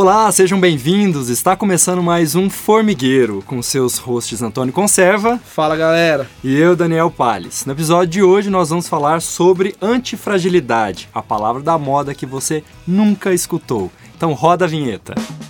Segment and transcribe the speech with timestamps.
[0.00, 1.28] Olá, sejam bem-vindos.
[1.28, 5.40] Está começando mais um Formigueiro com seus hosts Antônio Conserva.
[5.44, 6.30] Fala, galera.
[6.44, 7.64] E eu, Daniel Palles.
[7.64, 12.62] No episódio de hoje nós vamos falar sobre antifragilidade, a palavra da moda que você
[12.86, 13.90] nunca escutou.
[14.16, 15.16] Então roda a vinheta.
[15.16, 15.47] Formigueiro!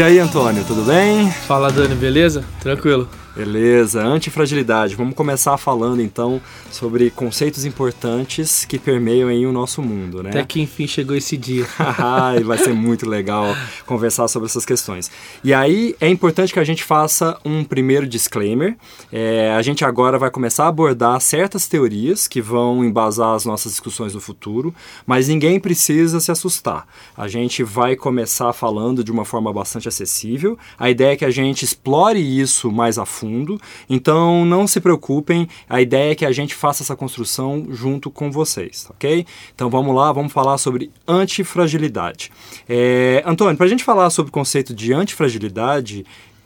[0.00, 1.30] E aí, Antônio, tudo bem?
[1.30, 2.42] Fala, Dani, beleza?
[2.62, 3.06] Tranquilo.
[3.40, 4.94] Beleza, antifragilidade.
[4.94, 10.28] Vamos começar falando então sobre conceitos importantes que permeiam aí o nosso mundo, né?
[10.28, 11.66] Até que enfim chegou esse dia.
[12.38, 13.46] e vai ser muito legal
[13.86, 15.10] conversar sobre essas questões.
[15.42, 18.76] E aí é importante que a gente faça um primeiro disclaimer.
[19.10, 23.72] É, a gente agora vai começar a abordar certas teorias que vão embasar as nossas
[23.72, 24.74] discussões no futuro,
[25.06, 26.86] mas ninguém precisa se assustar.
[27.16, 30.58] A gente vai começar falando de uma forma bastante acessível.
[30.78, 33.60] A ideia é que a gente explore isso mais a fundo fundo.
[33.88, 38.30] Então não se preocupem, a ideia é que a gente faça essa construção junto com
[38.30, 39.24] vocês, ok?
[39.54, 42.30] Então vamos lá, vamos falar sobre antifragilidade.
[42.68, 46.04] É, Antônio, para a gente falar sobre o conceito de antifragilidade,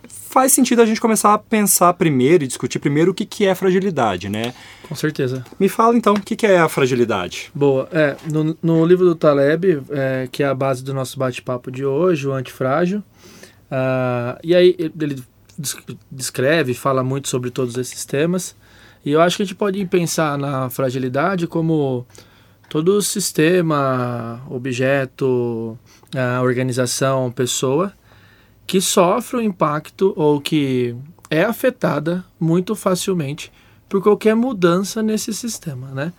[0.08, 3.55] faz sentido a gente começar a pensar primeiro e discutir primeiro o que, que é
[3.55, 4.53] fragilidade, né?
[4.89, 5.45] Com certeza.
[5.58, 7.51] Me fala então o que, que é a fragilidade.
[7.55, 7.89] Boa.
[7.92, 11.84] É, no, no livro do Taleb, é, que é a base do nosso bate-papo de
[11.84, 15.23] hoje, o Antifrágil, uh, e aí ele
[16.10, 18.55] descreve, fala muito sobre todos esses temas.
[19.05, 22.06] E eu acho que a gente pode pensar na fragilidade como
[22.69, 25.78] todo sistema, objeto,
[26.42, 27.92] organização, pessoa
[28.66, 30.96] que sofre o um impacto ou que
[31.30, 33.52] é afetada muito facilmente
[33.89, 36.12] por qualquer mudança nesse sistema, né?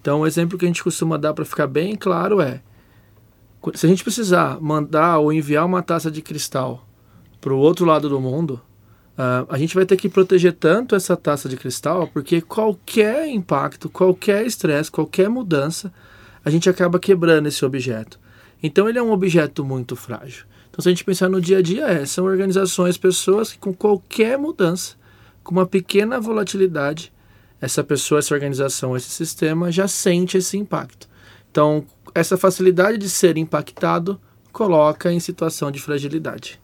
[0.00, 2.62] Então, o exemplo que a gente costuma dar para ficar bem claro é:
[3.74, 6.86] se a gente precisar mandar ou enviar uma taça de cristal
[7.40, 8.60] para o outro lado do mundo,
[9.18, 13.88] Uh, a gente vai ter que proteger tanto essa taça de cristal, porque qualquer impacto,
[13.88, 15.92] qualquer estresse, qualquer mudança,
[16.44, 18.18] a gente acaba quebrando esse objeto.
[18.62, 20.46] Então ele é um objeto muito frágil.
[20.70, 23.74] Então se a gente pensar no dia a dia, é, são organizações, pessoas que com
[23.74, 24.94] qualquer mudança,
[25.42, 27.12] com uma pequena volatilidade,
[27.60, 31.08] essa pessoa, essa organização, esse sistema já sente esse impacto.
[31.50, 31.84] Então
[32.14, 34.20] essa facilidade de ser impactado
[34.52, 36.60] coloca em situação de fragilidade.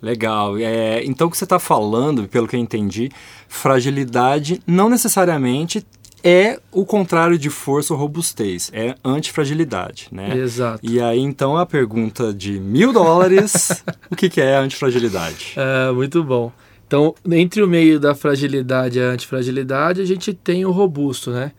[0.00, 0.58] Legal.
[0.58, 3.10] É, então, o que você está falando, pelo que eu entendi,
[3.48, 5.84] fragilidade não necessariamente
[6.22, 10.36] é o contrário de força ou robustez, é antifragilidade, né?
[10.36, 10.80] Exato.
[10.82, 15.54] E aí, então, a pergunta de mil dólares, o que, que é antifragilidade?
[15.56, 16.50] É, muito bom.
[16.86, 21.52] Então, entre o meio da fragilidade e a antifragilidade, a gente tem o robusto, né?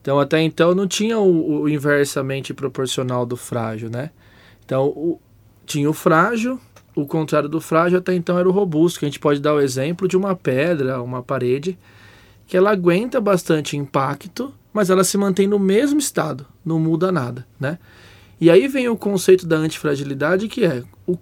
[0.00, 4.10] Então, até então, não tinha o, o inversamente proporcional do frágil, né?
[4.64, 5.20] Então, o,
[5.66, 6.60] tinha o frágil,
[6.96, 9.60] o contrário do frágil até então era o robusto, que a gente pode dar o
[9.60, 11.78] exemplo de uma pedra, uma parede,
[12.46, 17.46] que ela aguenta bastante impacto, mas ela se mantém no mesmo estado, não muda nada,
[17.60, 17.78] né?
[18.40, 21.16] E aí vem o conceito da antifragilidade, que é o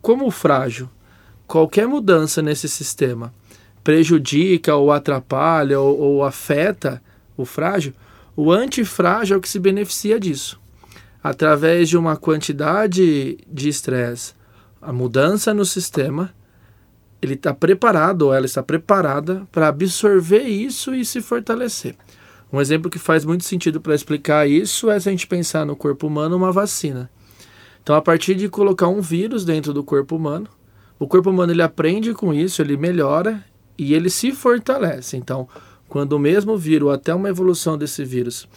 [0.00, 0.88] como o frágil,
[1.46, 3.32] qualquer mudança nesse sistema
[3.84, 7.02] prejudica ou atrapalha ou, ou afeta
[7.36, 7.92] o frágil,
[8.34, 10.58] o antifrágil é o que se beneficia disso.
[11.22, 14.39] Através de uma quantidade de estresse
[14.80, 16.32] a mudança no sistema,
[17.20, 21.94] ele está preparado ou ela está preparada para absorver isso e se fortalecer.
[22.52, 25.76] Um exemplo que faz muito sentido para explicar isso é se a gente pensar no
[25.76, 27.10] corpo humano uma vacina.
[27.82, 30.48] Então, a partir de colocar um vírus dentro do corpo humano,
[30.98, 33.44] o corpo humano ele aprende com isso, ele melhora
[33.78, 35.16] e ele se fortalece.
[35.16, 35.48] Então,
[35.88, 38.48] quando o mesmo vírus, até uma evolução desse vírus,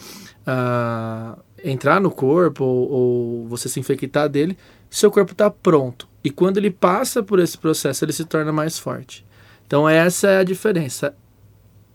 [0.45, 4.57] ah, entrar no corpo ou, ou você se infectar dele,
[4.93, 6.07] seu corpo está pronto.
[6.23, 9.25] E quando ele passa por esse processo, ele se torna mais forte.
[9.65, 11.15] Então, essa é a diferença.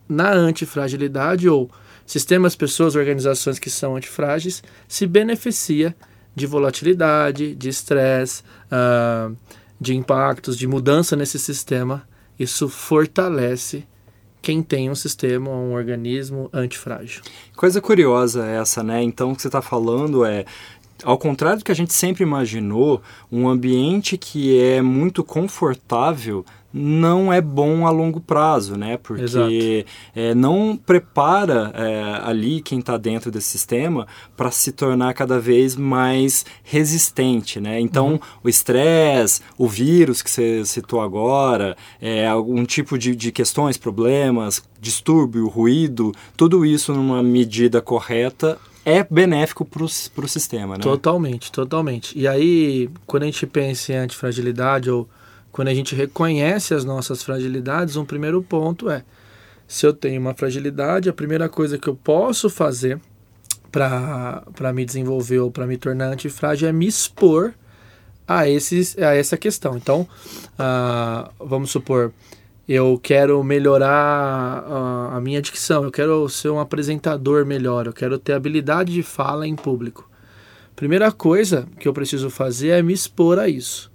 [0.09, 1.71] Na antifragilidade, ou
[2.05, 5.95] sistemas, pessoas, organizações que são antifrágeis, se beneficia
[6.35, 9.37] de volatilidade, de estresse, uh,
[9.81, 12.03] de impactos, de mudança nesse sistema.
[12.37, 13.87] Isso fortalece
[14.43, 17.23] quem tem um sistema, um organismo antifrágil.
[17.57, 19.03] Coisa curiosa essa, né?
[19.03, 20.45] Então, o que você está falando é
[21.05, 23.01] ao contrário do que a gente sempre imaginou,
[23.31, 28.99] um ambiente que é muito confortável não é bom a longo prazo, né?
[28.99, 34.07] Porque é, não prepara é, ali quem está dentro desse sistema
[34.37, 37.81] para se tornar cada vez mais resistente, né?
[37.81, 38.21] Então, uhum.
[38.45, 44.63] o estresse, o vírus que você citou agora, é, algum tipo de, de questões, problemas,
[44.81, 50.83] distúrbio, ruído, tudo isso numa medida correta é benéfico para o sistema, né?
[50.83, 52.19] Totalmente, totalmente.
[52.19, 55.07] E aí, quando a gente pensa em antifragilidade ou
[55.53, 59.05] quando a gente reconhece as nossas fragilidades, um primeiro ponto é:
[59.67, 62.99] se eu tenho uma fragilidade, a primeira coisa que eu posso fazer
[63.71, 67.53] para me desenvolver ou para me tornar antifrágil é me expor
[68.27, 69.77] a, esses, a essa questão.
[69.77, 70.09] Então,
[70.55, 72.13] uh, vamos supor,
[72.69, 78.19] eu quero melhorar a, a minha dicção, eu quero ser um apresentador melhor, eu quero
[78.19, 80.09] ter habilidade de fala em público.
[80.77, 83.91] Primeira coisa que eu preciso fazer é me expor a isso.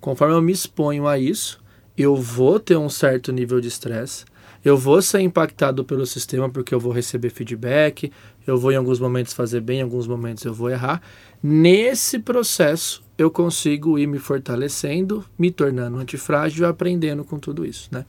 [0.00, 1.62] Conforme eu me exponho a isso,
[1.96, 4.24] eu vou ter um certo nível de estresse,
[4.64, 8.10] eu vou ser impactado pelo sistema porque eu vou receber feedback,
[8.46, 11.02] eu vou em alguns momentos fazer bem, em alguns momentos eu vou errar.
[11.42, 18.04] Nesse processo, eu consigo ir me fortalecendo, me tornando antifrágil aprendendo com tudo isso, né?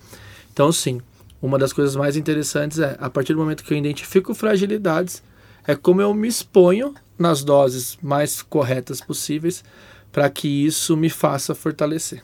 [0.52, 1.02] Então, sim,
[1.42, 5.22] uma das coisas mais interessantes é, a partir do momento que eu identifico fragilidades,
[5.66, 9.64] é como eu me exponho nas doses mais corretas possíveis
[10.12, 12.24] para que isso me faça fortalecer.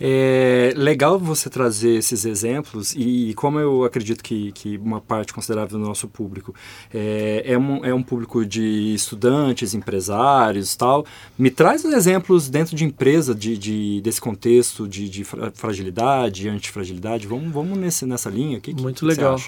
[0.00, 5.78] É legal você trazer esses exemplos e, como eu acredito que, que uma parte considerável
[5.78, 6.54] do nosso público
[6.94, 11.04] é, é, um, é um público de estudantes, empresários tal,
[11.36, 17.26] me traz exemplos dentro de empresa de, de desse contexto de, de fragilidade, antifragilidade.
[17.26, 18.72] Vamos, vamos nesse, nessa linha aqui.
[18.80, 19.40] Muito que legal.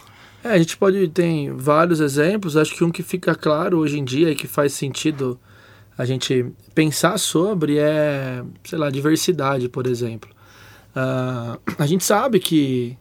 [0.42, 2.56] É, a gente pode tem vários exemplos.
[2.56, 5.38] Acho que um que fica claro hoje em dia e que faz sentido
[5.96, 10.30] a gente pensar sobre é, sei lá, diversidade, por exemplo.
[10.90, 12.96] Uh, a gente sabe que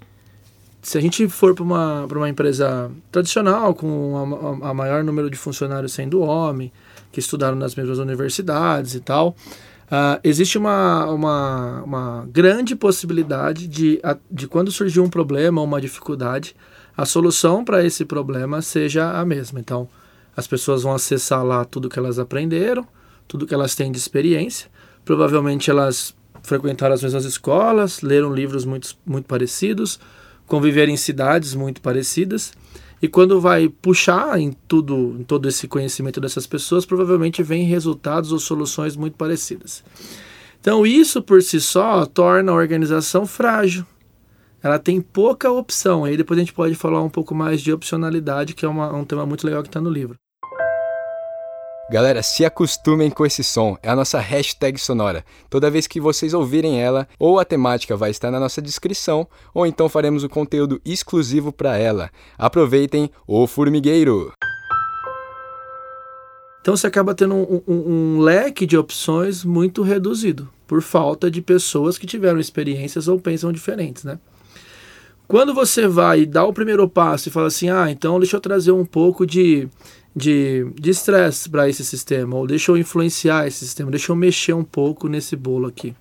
[0.82, 5.38] se a gente for para uma, uma empresa tradicional, com a, a, maior número de
[5.38, 6.72] funcionários sendo homem,
[7.12, 14.00] que estudaram nas mesmas universidades e tal, uh, existe uma, uma, uma grande possibilidade de,
[14.32, 16.56] de quando surgir um problema ou uma dificuldade,
[16.96, 19.60] a solução para esse problema seja a mesma.
[19.60, 19.88] Então,
[20.36, 22.88] as pessoas vão acessar lá tudo que elas aprenderam,
[23.28, 24.70] tudo que elas têm de experiência,
[25.04, 30.00] provavelmente elas frequentaram as mesmas escolas, leram livros muito, muito parecidos,
[30.46, 32.54] conviveram em cidades muito parecidas.
[33.02, 38.32] E quando vai puxar em tudo, em todo esse conhecimento dessas pessoas, provavelmente vem resultados
[38.32, 39.84] ou soluções muito parecidas.
[40.60, 43.86] Então, isso por si só torna a organização frágil.
[44.62, 46.04] Ela tem pouca opção.
[46.04, 49.06] Aí depois a gente pode falar um pouco mais de opcionalidade, que é uma, um
[49.06, 50.18] tema muito legal que está no livro.
[51.92, 55.26] Galera, se acostumem com esse som, é a nossa hashtag sonora.
[55.50, 59.66] Toda vez que vocês ouvirem ela, ou a temática vai estar na nossa descrição, ou
[59.66, 62.12] então faremos o conteúdo exclusivo para ela.
[62.38, 64.32] Aproveitem o formigueiro!
[66.62, 71.42] Então você acaba tendo um, um, um, leque de opções muito reduzido, por falta de
[71.42, 74.20] pessoas que tiveram experiências ou pensam diferentes, né?
[75.28, 78.72] Quando você vai dar o primeiro passo e fala assim, ah, então deixa eu trazer
[78.72, 79.68] um pouco de
[80.16, 84.64] de estresse para esse sistema, ou deixa eu influenciar esse sistema, deixa eu mexer um
[84.64, 85.96] pouco nesse bolo aqui.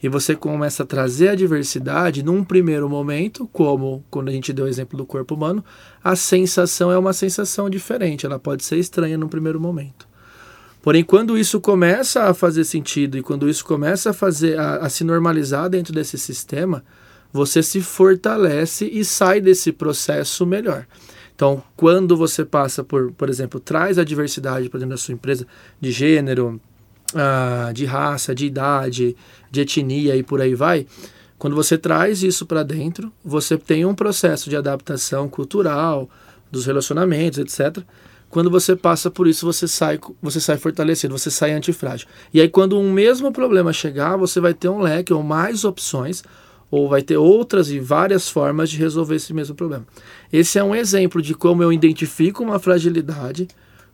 [0.00, 4.66] E você começa a trazer a diversidade num primeiro momento, como quando a gente deu
[4.66, 5.64] o exemplo do corpo humano,
[6.02, 10.06] a sensação é uma sensação diferente, ela pode ser estranha num primeiro momento.
[10.80, 14.88] Porém, quando isso começa a fazer sentido e quando isso começa a fazer a, a
[14.88, 16.84] se normalizar dentro desse sistema,
[17.32, 20.86] você se fortalece e sai desse processo melhor.
[21.38, 25.46] Então, quando você passa por, por exemplo, traz a diversidade para dentro da sua empresa
[25.80, 26.60] de gênero,
[27.14, 29.16] uh, de raça, de idade,
[29.48, 30.84] de etnia e por aí vai,
[31.38, 36.10] quando você traz isso para dentro, você tem um processo de adaptação cultural,
[36.50, 37.84] dos relacionamentos, etc.
[38.28, 42.08] Quando você passa por isso, você sai, você sai fortalecido, você sai antifrágil.
[42.34, 46.24] E aí, quando um mesmo problema chegar, você vai ter um leque ou mais opções
[46.70, 49.86] ou vai ter outras e várias formas de resolver esse mesmo problema.
[50.32, 53.48] Esse é um exemplo de como eu identifico uma fragilidade,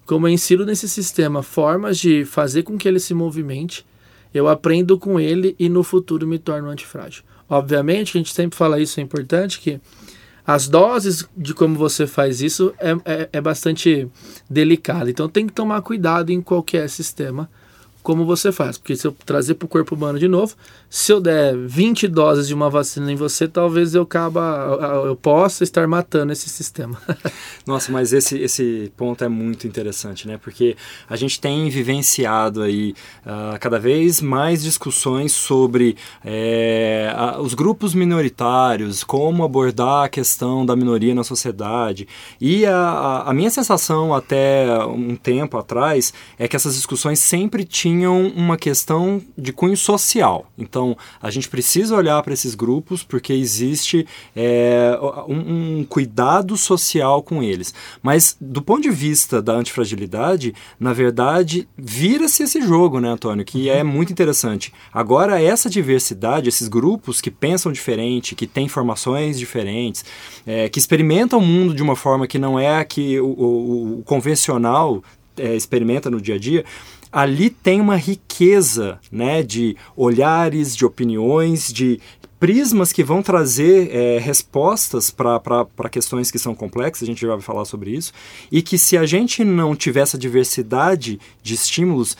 [0.04, 3.86] como eu insiro nesse sistema formas de fazer com que ele se movimente,
[4.32, 7.22] eu aprendo com ele e no futuro me torno antifrágil.
[7.48, 9.80] Obviamente, a gente sempre fala isso, é importante que
[10.46, 14.08] as doses de como você faz isso é, é, é bastante
[14.50, 15.08] delicado.
[15.08, 17.48] Então tem que tomar cuidado em qualquer sistema
[18.04, 18.76] como você faz.
[18.76, 20.54] Porque se eu trazer para o corpo humano de novo,
[20.90, 25.64] se eu der 20 doses de uma vacina em você, talvez eu acaba, eu possa
[25.64, 27.00] estar matando esse sistema.
[27.66, 30.36] Nossa, mas esse, esse ponto é muito interessante, né?
[30.36, 30.76] Porque
[31.08, 32.94] a gente tem vivenciado aí
[33.24, 40.66] uh, cada vez mais discussões sobre é, a, os grupos minoritários, como abordar a questão
[40.66, 42.06] da minoria na sociedade.
[42.38, 47.93] E a, a minha sensação até um tempo atrás é que essas discussões sempre tinham
[47.94, 50.50] tinham uma questão de cunho social.
[50.58, 54.98] Então, a gente precisa olhar para esses grupos porque existe é,
[55.28, 57.72] um, um, cuidado social com eles.
[58.02, 63.44] Mas, do ponto de vista da antifragilidade, na verdade, vira-se esse jogo, né, Antônio?
[63.44, 64.72] Que é muito interessante.
[64.92, 70.04] Agora, essa diversidade, esses grupos que pensam diferente, que têm formações diferentes,
[70.44, 73.98] é, que experimentam o mundo de uma forma que não é a que o, o,
[74.00, 75.02] o convencional
[75.36, 76.64] é, experimenta no dia a dia,
[77.14, 82.00] ali tem uma riqueza né, de olhares, de opiniões, de
[82.40, 87.40] prismas que vão trazer é, respostas para questões que são complexas, a gente já vai
[87.40, 88.12] falar sobre isso,
[88.50, 92.16] e que se a gente não tiver essa diversidade de estímulos,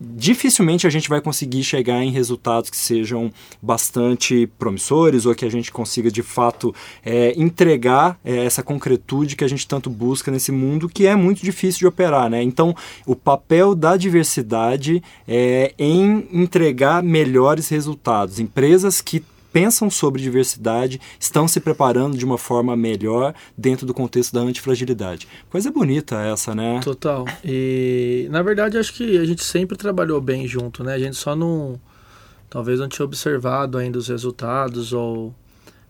[0.00, 5.50] dificilmente a gente vai conseguir chegar em resultados que sejam bastante promissores ou que a
[5.50, 6.74] gente consiga de fato
[7.04, 11.42] é, entregar é, essa concretude que a gente tanto busca nesse mundo que é muito
[11.42, 12.42] difícil de operar, né?
[12.42, 12.74] Então,
[13.06, 18.38] o papel da diversidade é em entregar melhores resultados.
[18.38, 19.22] Empresas que
[19.56, 25.26] pensam sobre diversidade estão se preparando de uma forma melhor dentro do contexto da antifragilidade.
[25.48, 26.78] Coisa bonita essa, né?
[26.84, 27.24] Total.
[27.42, 30.92] E na verdade acho que a gente sempre trabalhou bem junto, né?
[30.92, 31.80] A gente só não
[32.50, 35.34] talvez não tinha observado ainda os resultados ou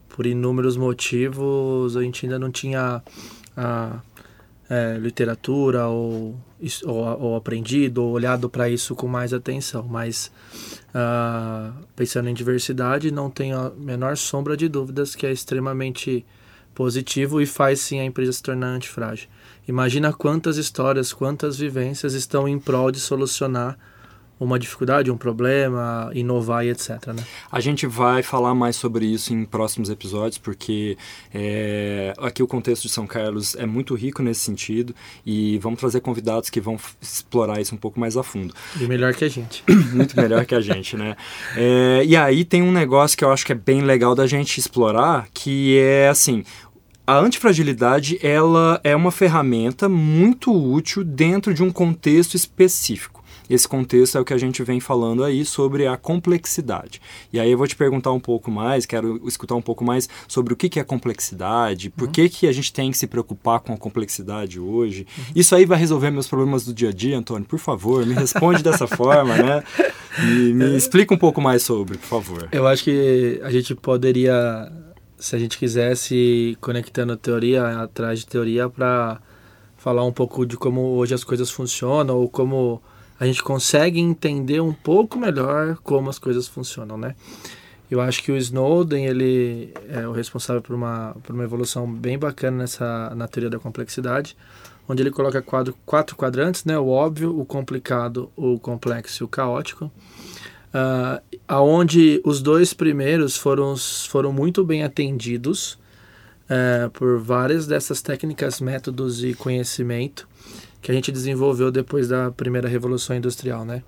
[0.07, 3.03] por inúmeros motivos a gente ainda não tinha
[3.57, 3.99] a
[4.69, 6.35] é, literatura ou,
[6.85, 9.83] ou, ou, aprendido ou olhado para isso com mais atenção.
[9.83, 10.31] Mas
[10.89, 16.25] uh, pensando em diversidade, não tenho a menor sombra de dúvidas que é extremamente
[16.75, 19.27] positivo e faz sim a empresa se tornar antifrágil.
[19.67, 23.77] Imagina quantas histórias, quantas vivências estão em prol de solucionar
[24.39, 27.07] uma dificuldade, um problema, inovar e etc.
[27.07, 27.23] Né?
[27.51, 30.97] A gente vai falar mais sobre isso em próximos episódios, porque
[31.33, 34.93] é, aqui o contexto de São Carlos é muito rico nesse sentido
[35.25, 38.53] e vamos trazer convidados que vão explorar isso um pouco mais a fundo.
[38.79, 39.63] E melhor que a gente.
[39.93, 41.15] muito melhor que a gente, né?
[41.55, 44.59] É, e aí tem um negócio que eu acho que é bem legal da gente
[44.59, 46.43] explorar, que é assim,
[47.05, 53.16] a antifragilidade ela é uma ferramenta muito útil dentro de um contexto específico.
[53.49, 57.01] Esse contexto é o que a gente vem falando aí sobre a complexidade.
[57.31, 60.53] E aí eu vou te perguntar um pouco mais, quero escutar um pouco mais sobre
[60.53, 62.11] o que é complexidade, por uhum.
[62.11, 65.07] que, que a gente tem que se preocupar com a complexidade hoje.
[65.17, 65.23] Uhum.
[65.35, 67.47] Isso aí vai resolver meus problemas do dia a dia, Antônio?
[67.47, 69.63] Por favor, me responde dessa forma, né?
[70.19, 72.49] E me explica um pouco mais sobre, por favor.
[72.51, 74.71] Eu acho que a gente poderia,
[75.17, 79.21] se a gente quisesse, conectando teoria atrás de teoria para
[79.77, 82.81] falar um pouco de como hoje as coisas funcionam ou como
[83.19, 87.15] a gente consegue entender um pouco melhor como as coisas funcionam, né?
[87.89, 92.19] Eu acho que o Snowden ele é o responsável por uma, por uma evolução bem
[92.19, 94.35] bacana nessa na teoria da complexidade,
[94.87, 96.77] onde ele coloca quadro, quatro quadrantes, né?
[96.77, 99.85] O óbvio, o complicado, o complexo e o caótico.
[100.67, 105.79] Uh, aonde os dois primeiros foram, foram muito bem atendidos
[106.43, 110.27] uh, por várias dessas técnicas, métodos e conhecimento
[110.81, 113.83] que a gente desenvolveu depois da primeira revolução industrial, né?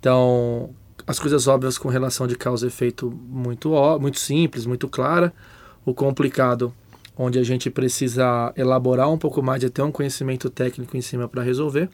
[0.00, 0.70] Então,
[1.06, 5.32] as coisas óbvias com relação de causa e efeito muito muito simples, muito clara.
[5.84, 6.72] O complicado,
[7.16, 11.28] onde a gente precisa elaborar um pouco mais e ter um conhecimento técnico em cima
[11.28, 11.88] para resolver.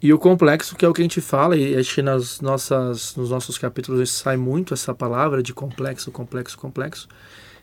[0.00, 3.14] E o complexo, que é o que a gente fala, e acho que nas nossas,
[3.14, 7.08] nos nossos capítulos sai muito essa palavra de complexo, complexo, complexo,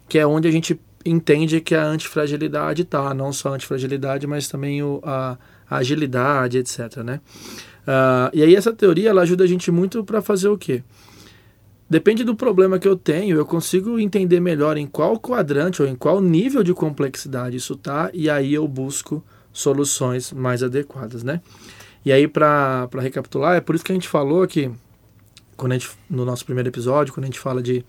[0.07, 4.48] que é onde a gente entende que a antifragilidade está, não só a antifragilidade, mas
[4.48, 5.38] também o, a,
[5.69, 6.97] agilidade, etc.
[6.97, 7.21] Né?
[7.81, 10.83] Uh, e aí essa teoria ela ajuda a gente muito para fazer o quê?
[11.89, 15.95] Depende do problema que eu tenho, eu consigo entender melhor em qual quadrante ou em
[15.95, 21.41] qual nível de complexidade isso está, e aí eu busco soluções mais adequadas, né?
[22.05, 24.71] E aí, para recapitular, é por isso que a gente falou que,
[25.57, 27.83] quando a gente, no nosso primeiro episódio, quando a gente fala de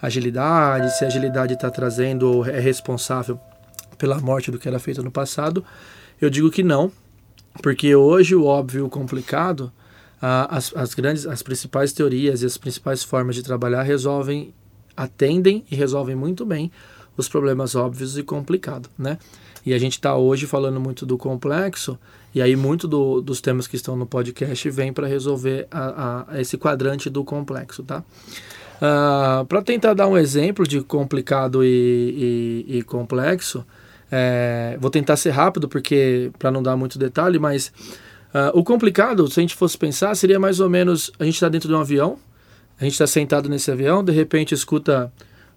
[0.00, 3.38] agilidade, se a agilidade está trazendo ou é responsável
[3.98, 5.64] pela morte do que era feito no passado,
[6.20, 6.90] eu digo que não,
[7.62, 9.72] porque hoje o óbvio e o complicado,
[10.20, 14.54] as, as grandes, as principais teorias e as principais formas de trabalhar resolvem,
[14.96, 16.70] atendem e resolvem muito bem
[17.16, 19.18] os problemas óbvios e complicados, né?
[19.64, 21.98] E a gente está hoje falando muito do complexo,
[22.34, 26.40] e aí muito do, dos temas que estão no podcast vem para resolver a, a,
[26.40, 27.98] esse quadrante do complexo, tá?
[27.98, 33.66] Uh, ah, para tentar dar um exemplo de complicado e, e, e complexo,
[34.10, 37.72] é, vou tentar ser rápido porque para não dar muito detalhe, mas
[38.34, 41.48] uh, o complicado, se a gente fosse pensar, seria mais ou menos a gente está
[41.48, 42.18] dentro de um avião,
[42.78, 45.12] a gente está sentado nesse avião, de repente escuta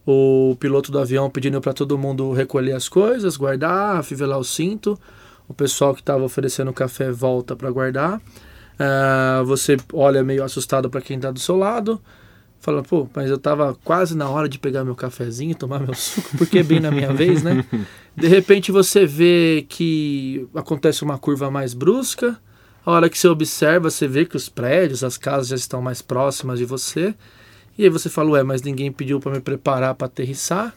[0.06, 5.00] o piloto do avião pedindo para todo mundo recolher as coisas, guardar, afivelar o cinto.
[5.48, 8.22] O pessoal que estava oferecendo café volta para guardar.
[8.80, 12.02] Ah, você olha meio assustado para quem está do seu lado,
[12.63, 15.93] fala, pô, mas eu estava quase na hora de pegar meu cafezinho e tomar meu
[15.93, 17.63] suco, porque é bem na minha vez, né?
[18.15, 22.39] De repente você vê que acontece uma curva mais brusca,
[22.86, 26.01] a hora que você observa, você vê que os prédios, as casas já estão mais
[26.01, 27.13] próximas de você,
[27.77, 30.74] e aí você fala, ué, mas ninguém pediu para me preparar para aterrissar.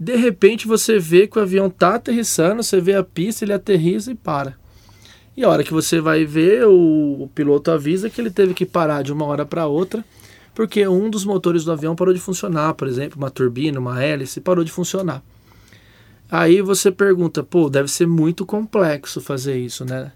[0.00, 4.10] De repente você vê que o avião tá aterrissando, você vê a pista, ele aterriza
[4.10, 4.56] e para.
[5.36, 8.66] E a hora que você vai ver, o, o piloto avisa que ele teve que
[8.66, 10.04] parar de uma hora para outra,
[10.54, 14.40] porque um dos motores do avião parou de funcionar, por exemplo, uma turbina, uma hélice,
[14.40, 15.22] parou de funcionar.
[16.30, 20.12] Aí você pergunta, pô, deve ser muito complexo fazer isso, né?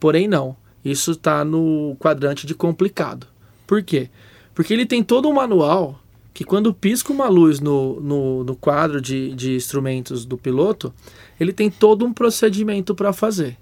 [0.00, 0.56] Porém, não.
[0.84, 3.26] Isso está no quadrante de complicado.
[3.66, 4.08] Por quê?
[4.54, 6.00] Porque ele tem todo um manual
[6.32, 10.94] que quando pisca uma luz no, no, no quadro de, de instrumentos do piloto,
[11.38, 13.58] ele tem todo um procedimento para fazer.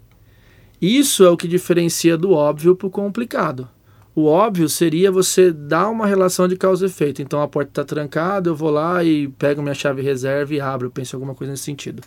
[0.80, 3.68] Isso é o que diferencia do óbvio para o complicado.
[4.16, 7.20] O óbvio seria você dar uma relação de causa e efeito.
[7.20, 10.87] Então a porta está trancada, eu vou lá e pego minha chave reserva e abro.
[10.87, 12.02] Eu penso em alguma coisa nesse sentido.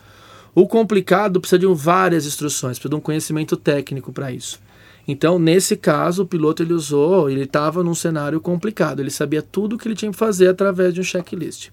[0.56, 4.60] O complicado precisa de várias instruções, precisa de um conhecimento técnico para isso.
[5.08, 9.76] Então, nesse caso, o piloto ele usou, ele estava num cenário complicado, ele sabia tudo
[9.76, 11.66] o que ele tinha que fazer através de um checklist.
[11.66, 11.72] Se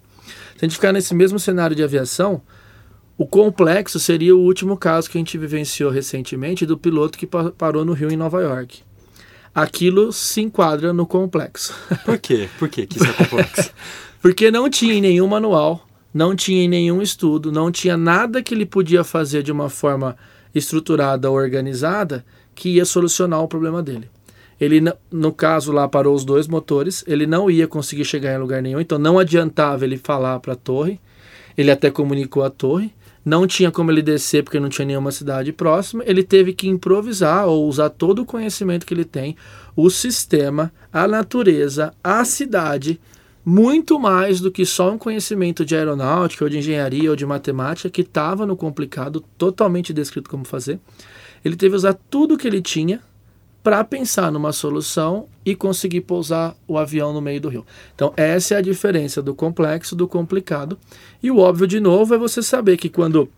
[0.60, 2.42] a gente ficar nesse mesmo cenário de aviação,
[3.16, 7.86] o complexo seria o último caso que a gente vivenciou recentemente do piloto que parou
[7.86, 8.84] no Rio em Nova York.
[9.56, 11.74] Aquilo se enquadra no complexo.
[12.04, 12.46] Por quê?
[12.58, 13.70] Por quê que isso é complexo?
[14.20, 19.02] Porque não tinha nenhum manual, não tinha nenhum estudo, não tinha nada que ele podia
[19.02, 20.14] fazer de uma forma
[20.54, 22.22] estruturada, organizada,
[22.54, 24.10] que ia solucionar o problema dele.
[24.60, 28.60] Ele, no caso lá, parou os dois motores, ele não ia conseguir chegar em lugar
[28.60, 31.00] nenhum, então não adiantava ele falar para a torre.
[31.56, 32.92] Ele até comunicou a torre,
[33.26, 36.04] não tinha como ele descer porque não tinha nenhuma cidade próxima.
[36.06, 39.36] Ele teve que improvisar ou usar todo o conhecimento que ele tem,
[39.74, 43.00] o sistema, a natureza, a cidade,
[43.44, 47.90] muito mais do que só um conhecimento de aeronáutica ou de engenharia ou de matemática
[47.90, 50.78] que estava no complicado, totalmente descrito como fazer.
[51.44, 53.00] Ele teve que usar tudo que ele tinha
[53.66, 57.66] para pensar numa solução e conseguir pousar o avião no meio do rio.
[57.96, 60.78] Então, essa é a diferença do complexo do complicado.
[61.20, 63.28] E o óbvio, de novo, é você saber que quando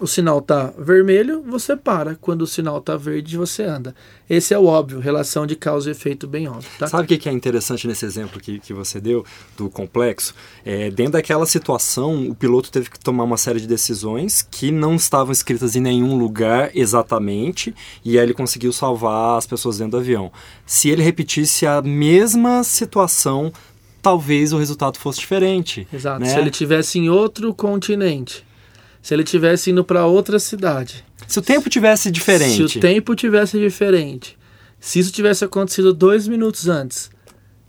[0.00, 2.16] o sinal está vermelho, você para.
[2.16, 3.94] Quando o sinal está verde, você anda.
[4.28, 6.68] Esse é o óbvio, relação de causa e efeito bem óbvio.
[6.78, 6.86] Tá?
[6.86, 9.24] Sabe o que é interessante nesse exemplo que, que você deu,
[9.56, 10.34] do complexo?
[10.64, 14.96] É, dentro daquela situação, o piloto teve que tomar uma série de decisões que não
[14.96, 19.98] estavam escritas em nenhum lugar exatamente, e aí ele conseguiu salvar as pessoas dentro do
[19.98, 20.32] avião.
[20.64, 23.52] Se ele repetisse a mesma situação,
[24.00, 25.86] talvez o resultado fosse diferente.
[25.92, 26.20] Exato.
[26.20, 26.26] Né?
[26.26, 28.44] Se ele tivesse em outro continente
[29.02, 31.04] se ele tivesse indo para outra cidade.
[31.26, 32.68] Se o tempo tivesse diferente.
[32.68, 34.38] Se o tempo tivesse diferente.
[34.78, 37.10] Se isso tivesse acontecido dois minutos antes,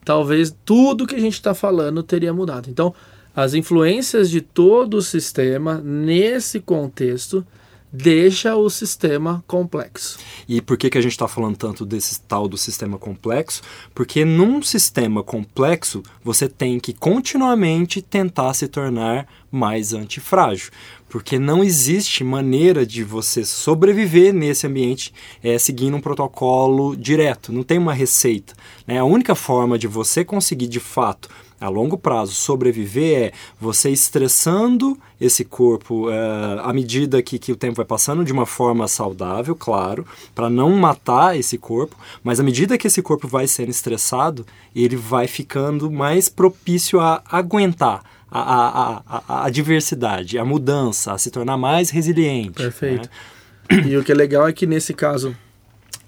[0.05, 2.69] talvez tudo que a gente está falando teria mudado.
[2.69, 2.93] Então,
[3.35, 7.45] as influências de todo o sistema nesse contexto
[7.93, 10.17] deixa o sistema complexo.
[10.49, 13.61] E por que, que a gente está falando tanto desse tal do sistema complexo?
[13.93, 20.71] Porque num sistema complexo você tem que continuamente tentar se tornar mais antifrágil.
[21.13, 27.61] Porque não existe maneira de você sobreviver nesse ambiente é, seguindo um protocolo direto, não
[27.61, 28.55] tem uma receita.
[28.87, 28.97] Né?
[28.97, 31.29] A única forma de você conseguir de fato
[31.61, 37.55] a longo prazo sobreviver é você estressando esse corpo é, à medida que, que o
[37.55, 42.43] tempo vai passando de uma forma saudável, claro, para não matar esse corpo, mas à
[42.43, 48.03] medida que esse corpo vai sendo estressado, ele vai ficando mais propício a aguentar.
[48.35, 52.53] A, a, a, a diversidade, a mudança, a se tornar mais resiliente.
[52.53, 53.07] Perfeito.
[53.69, 53.89] Né?
[53.89, 55.35] E o que é legal é que nesse caso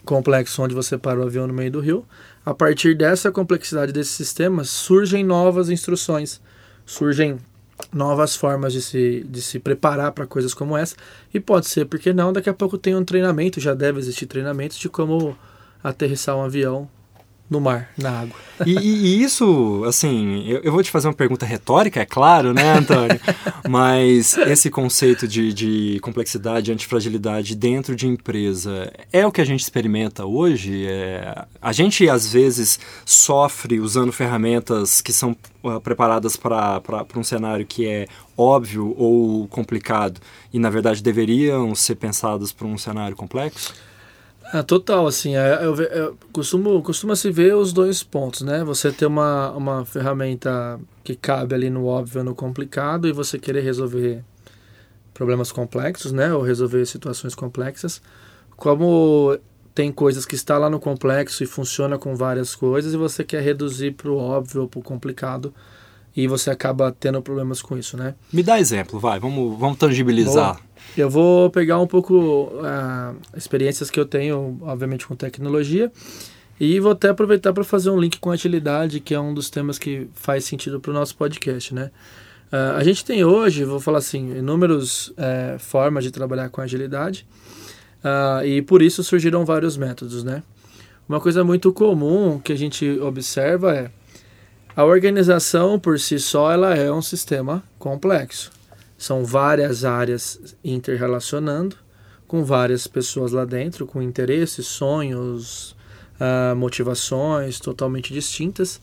[0.03, 2.03] complexo onde você para o avião no meio do rio,
[2.45, 6.41] a partir dessa complexidade desse sistema, surgem novas instruções,
[6.85, 7.37] surgem
[7.93, 10.95] novas formas de se, de se preparar para coisas como essa.
[11.33, 14.77] E pode ser, porque não, daqui a pouco tem um treinamento, já deve existir treinamentos
[14.77, 15.37] de como
[15.83, 16.89] aterrissar um avião
[17.49, 18.35] no mar, na água.
[18.65, 22.77] E, e isso, assim, eu, eu, vou te fazer uma pergunta retórica, é claro, né,
[22.77, 23.19] Antônio?
[23.69, 29.61] Mas esse conceito de, de complexidade antifragilidade dentro de empresa é o que a gente
[29.61, 30.87] experimenta hoje?
[30.87, 36.81] É, a gente, às vezes, sofre usando ferramentas que são uh, preparadas para
[37.15, 40.19] um cenário que é óbvio ou complicado
[40.51, 43.73] e, na verdade, deveriam ser pensadas para um cenário complexo?
[44.51, 48.63] Ah, total, assim, é, eu, eu, eu costumo, costuma se ver os dois pontos, né?
[48.63, 53.61] Você ter uma, uma ferramenta que cabe ali no óbvio no complicado e você querer
[53.61, 54.23] resolver
[55.13, 56.33] problemas complexos, né?
[56.33, 58.01] Ou resolver situações complexas.
[58.55, 59.37] Como
[59.73, 63.41] tem coisas que está lá no complexo e funciona com várias coisas e você quer
[63.41, 65.53] reduzir para o óbvio ou para o complicado
[66.15, 68.15] e você acaba tendo problemas com isso, né?
[68.31, 70.53] Me dá exemplo, vai, vamos, vamos tangibilizar.
[70.55, 70.64] Boa.
[70.97, 75.91] Eu vou pegar um pouco uh, experiências que eu tenho, obviamente, com tecnologia
[76.59, 79.77] e vou até aproveitar para fazer um link com agilidade, que é um dos temas
[79.77, 81.91] que faz sentido para o nosso podcast, né?
[82.51, 87.27] Uh, a gente tem hoje, vou falar assim, inúmeras uh, formas de trabalhar com agilidade
[88.03, 90.43] uh, e por isso surgiram vários métodos, né?
[91.09, 93.91] Uma coisa muito comum que a gente observa é
[94.75, 98.54] a organização por si só ela é um sistema complexo.
[98.97, 101.75] São várias áreas interrelacionando
[102.27, 105.75] com várias pessoas lá dentro, com interesses, sonhos,
[106.19, 108.81] uh, motivações totalmente distintas.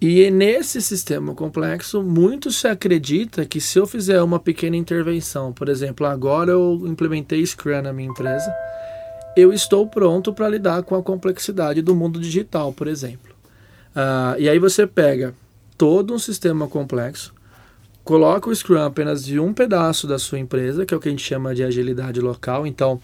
[0.00, 5.68] E nesse sistema complexo, muito se acredita que se eu fizer uma pequena intervenção, por
[5.68, 8.52] exemplo, agora eu implementei Scrum na minha empresa,
[9.36, 13.32] eu estou pronto para lidar com a complexidade do mundo digital, por exemplo.
[13.94, 15.34] Uh, e aí você pega
[15.78, 17.32] todo um sistema complexo,
[18.04, 21.10] coloca o Scrum apenas de um pedaço da sua empresa, que é o que a
[21.10, 22.66] gente chama de agilidade local.
[22.66, 23.00] Então,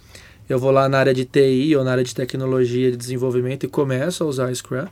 [0.49, 3.69] eu vou lá na área de TI ou na área de tecnologia de desenvolvimento e
[3.69, 4.87] começo a usar Scrum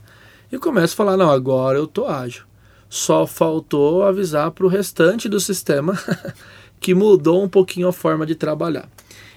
[0.52, 2.44] e começo a falar, não, agora eu tô ágil.
[2.88, 5.98] Só faltou avisar para o restante do sistema
[6.78, 8.88] que mudou um pouquinho a forma de trabalhar.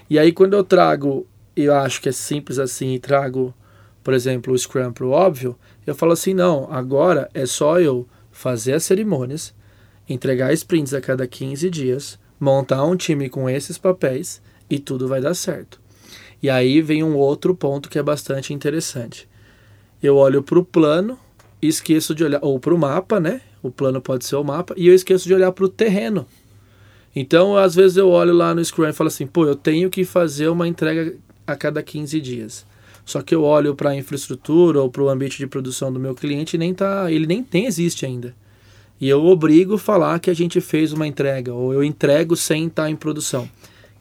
[0.08, 3.52] E aí quando eu trago, eu acho que é simples assim, e trago,
[4.04, 5.56] por exemplo, o Scrum para o óbvio,
[5.86, 9.52] eu falo assim, não, agora é só eu fazer as cerimônias,
[10.12, 15.20] entregar sprints a cada 15 dias, montar um time com esses papéis e tudo vai
[15.20, 15.80] dar certo.
[16.42, 19.30] E aí vem um outro ponto que é bastante interessante
[20.02, 21.18] eu olho para o plano
[21.60, 23.40] e esqueço de olhar, ou para o mapa, né?
[23.62, 26.26] O plano pode ser o mapa, e eu esqueço de olhar para o terreno.
[27.14, 30.04] Então, às vezes eu olho lá no Scrum e falo assim, pô, eu tenho que
[30.04, 31.14] fazer uma entrega
[31.46, 32.64] a cada 15 dias.
[33.04, 36.14] Só que eu olho para a infraestrutura ou para o ambiente de produção do meu
[36.14, 38.34] cliente e nem tá, ele nem tem existe ainda.
[39.00, 42.90] E eu obrigo falar que a gente fez uma entrega, ou eu entrego sem estar
[42.90, 43.48] em produção,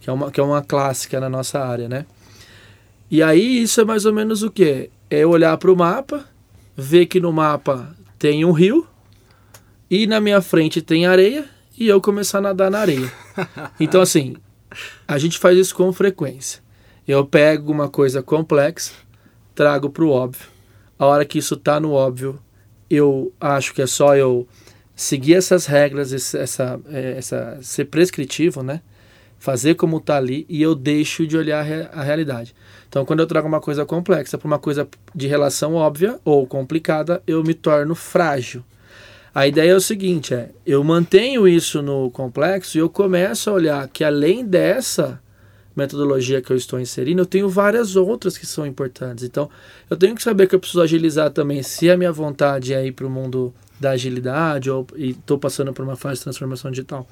[0.02, 2.06] que é uma, que é uma clássica na nossa área, né?
[3.10, 4.90] E aí isso é mais ou menos o que?
[5.10, 6.26] é olhar para o mapa,
[6.76, 8.88] ver que no mapa tem um rio
[9.90, 11.46] e na minha frente tem areia
[11.78, 13.12] e eu começar a nadar na areia.
[13.80, 14.36] Então, assim,
[15.08, 16.62] a gente faz isso com frequência.
[17.08, 18.92] Eu pego uma coisa complexa,
[19.56, 20.46] trago para o óbvio.
[20.98, 22.38] A hora que isso está no óbvio,
[22.90, 24.46] eu acho que é só eu
[25.00, 28.82] seguir essas regras, essa, é, essa ser prescritivo, né?
[29.40, 32.54] Fazer como está ali e eu deixo de olhar a realidade.
[32.90, 34.86] Então, quando eu trago uma coisa complexa para uma coisa
[35.16, 38.62] de relação óbvia ou complicada, eu me torno frágil.
[39.34, 43.54] A ideia é o seguinte, é, eu mantenho isso no complexo e eu começo a
[43.54, 45.22] olhar que além dessa
[45.78, 49.24] metodologia que eu estou inserindo, eu tenho várias outras que são importantes.
[49.24, 49.50] Então,
[49.90, 52.92] eu tenho que saber que eu preciso agilizar também se a minha vontade é ir
[52.92, 57.08] para o mundo da agilidade ou estou passando por uma fase de transformação digital.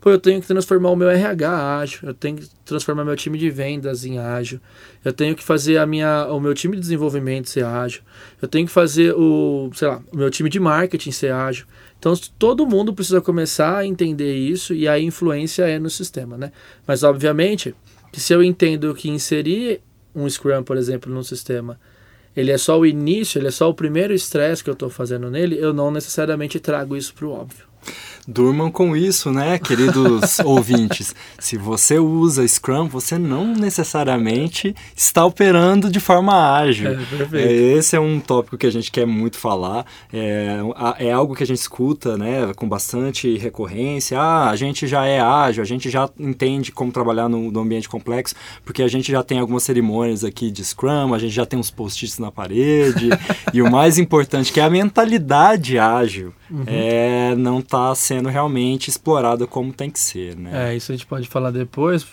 [0.00, 3.38] Pô, eu tenho que transformar o meu RH ágil, eu tenho que transformar meu time
[3.38, 4.60] de vendas em ágil,
[5.02, 8.02] eu tenho que fazer a minha, o meu time de desenvolvimento ser ágil,
[8.42, 11.64] eu tenho que fazer o, sei lá, o meu time de marketing ser ágil.
[11.98, 16.52] Então todo mundo precisa começar a entender isso e a influência é no sistema, né?
[16.86, 17.74] Mas obviamente
[18.12, 19.80] que se eu entendo que inserir
[20.14, 21.80] um Scrum, por exemplo, no sistema,
[22.36, 25.30] ele é só o início, ele é só o primeiro estresse que eu estou fazendo
[25.30, 27.66] nele, eu não necessariamente trago isso para o óbvio.
[28.26, 31.14] Durmam com isso, né, queridos ouvintes?
[31.38, 36.92] Se você usa Scrum, você não necessariamente está operando de forma ágil.
[36.92, 37.36] É, perfeito.
[37.36, 39.84] Esse é um tópico que a gente quer muito falar.
[40.10, 40.58] É,
[40.98, 44.18] é algo que a gente escuta né, com bastante recorrência.
[44.18, 47.88] Ah, a gente já é ágil, a gente já entende como trabalhar no, no ambiente
[47.90, 51.58] complexo, porque a gente já tem algumas cerimônias aqui de Scrum, a gente já tem
[51.58, 53.10] uns post-its na parede.
[53.52, 56.64] e o mais importante, que é a mentalidade ágil, uhum.
[56.66, 60.70] é, não está sendo realmente explorada como tem que ser, né?
[60.70, 62.06] É, isso a gente pode falar depois,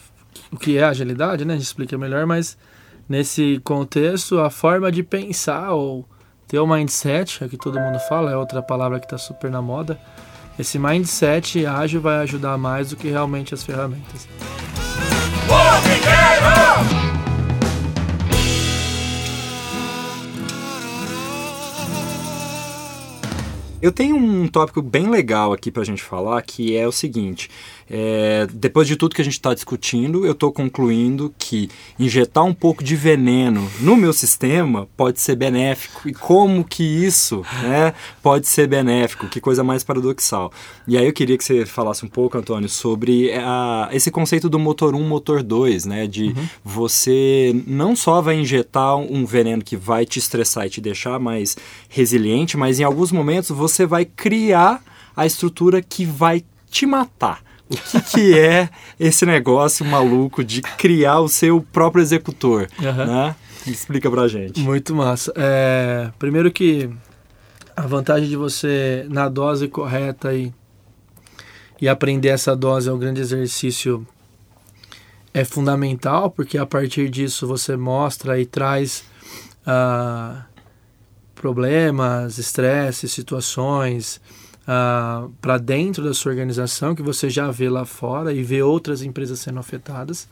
[0.52, 1.54] o que é agilidade, né?
[1.54, 2.58] A gente explica melhor, mas
[3.08, 6.06] nesse contexto, a forma de pensar ou
[6.48, 9.62] ter o mindset, é que todo mundo fala, é outra palavra que está super na
[9.62, 10.00] moda.
[10.60, 14.28] Esse mindset ágil vai ajudar mais do que realmente as ferramentas.
[23.82, 27.50] Eu tenho um tópico bem legal aqui pra gente falar, que é o seguinte:
[27.90, 31.68] é, depois de tudo que a gente está discutindo, eu estou concluindo que
[31.98, 36.08] injetar um pouco de veneno no meu sistema pode ser benéfico.
[36.08, 39.28] E como que isso né, pode ser benéfico?
[39.28, 40.52] Que coisa mais paradoxal.
[40.88, 44.60] E aí eu queria que você falasse um pouco, Antônio, sobre a, esse conceito do
[44.60, 46.06] motor 1, motor 2, né?
[46.06, 46.48] De uhum.
[46.64, 51.58] você não só vai injetar um veneno que vai te estressar e te deixar mais
[51.90, 54.82] resiliente, mas em alguns momentos você vai criar
[55.16, 57.42] a estrutura que vai te matar.
[57.70, 62.68] O que, que é esse negócio maluco de criar o seu próprio executor?
[62.80, 63.06] Uhum.
[63.06, 63.36] Né?
[63.66, 64.60] Explica pra gente.
[64.60, 65.32] Muito massa.
[65.36, 66.90] É, primeiro que
[67.76, 70.52] a vantagem de você, na dose correta e,
[71.80, 74.06] e aprender essa dose é um grande exercício
[75.34, 79.04] é fundamental, porque a partir disso você mostra e traz
[79.66, 80.44] uh,
[81.42, 84.22] problemas, estresse, situações,
[84.68, 89.02] ah, para dentro da sua organização que você já vê lá fora e vê outras
[89.02, 90.30] empresas sendo afetadas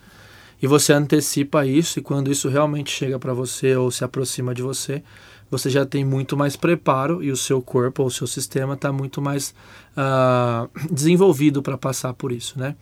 [0.62, 4.62] e você antecipa isso e quando isso realmente chega para você ou se aproxima de
[4.62, 5.02] você
[5.50, 8.92] você já tem muito mais preparo e o seu corpo ou o seu sistema está
[8.92, 9.54] muito mais
[9.98, 12.76] uh, desenvolvido para passar por isso, né?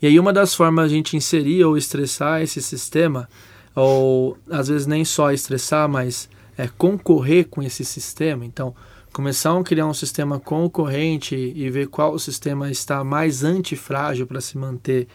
[0.00, 3.28] E aí uma das formas de a gente inserir ou estressar esse sistema,
[3.74, 8.44] ou às vezes nem só estressar, mas é, concorrer com esse sistema.
[8.44, 8.74] Então,
[9.12, 14.40] começar a criar um sistema concorrente e ver qual o sistema está mais antifrágil para
[14.40, 15.06] se manter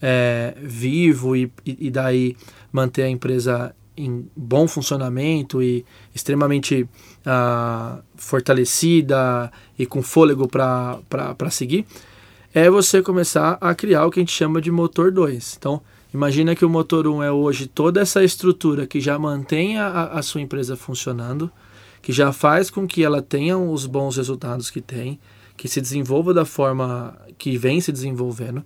[0.00, 2.36] é, vivo e, e, daí
[2.70, 5.84] manter a empresa em bom funcionamento e
[6.14, 6.88] extremamente
[7.26, 11.84] uh, fortalecida e com fôlego para seguir,
[12.54, 15.56] é você começar a criar o que a gente chama de motor 2.
[15.58, 15.82] Então,
[16.12, 20.04] imagina que o motor 1 um é hoje toda essa estrutura que já mantém a,
[20.06, 21.50] a sua empresa funcionando,
[22.02, 25.18] que já faz com que ela tenha os bons resultados que tem,
[25.56, 28.64] que se desenvolva da forma que vem se desenvolvendo,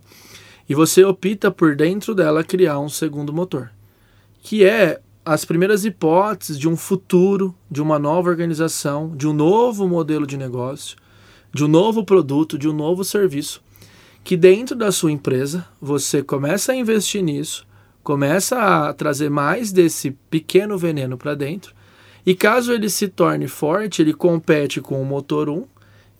[0.68, 3.70] e você opta por dentro dela criar um segundo motor,
[4.42, 9.88] que é as primeiras hipóteses de um futuro, de uma nova organização, de um novo
[9.88, 10.96] modelo de negócio,
[11.52, 13.62] de um novo produto, de um novo serviço,
[14.24, 17.66] que dentro da sua empresa você começa a investir nisso,
[18.02, 21.74] começa a trazer mais desse pequeno veneno para dentro
[22.24, 25.66] e caso ele se torne forte, ele compete com o motor 1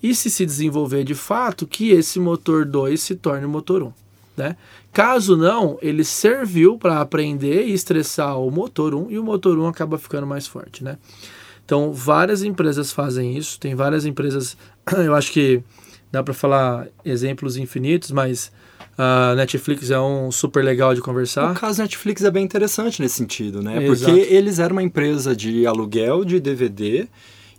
[0.03, 3.93] e se se desenvolver de fato, que esse motor 2 se torne o motor 1.
[4.37, 4.57] Né?
[4.93, 9.67] Caso não, ele serviu para aprender e estressar o motor 1 e o motor 1
[9.67, 10.85] acaba ficando mais forte.
[10.85, 10.99] Né?
[11.65, 14.59] Então, várias empresas fazem isso, tem várias empresas,
[14.93, 15.63] eu acho que
[16.15, 18.51] dá para falar exemplos infinitos, mas
[18.97, 21.53] a Netflix é um super legal de conversar.
[21.53, 23.85] O caso Netflix é bem interessante nesse sentido, né?
[23.85, 24.13] Exato.
[24.13, 27.07] Porque eles eram uma empresa de aluguel de DVD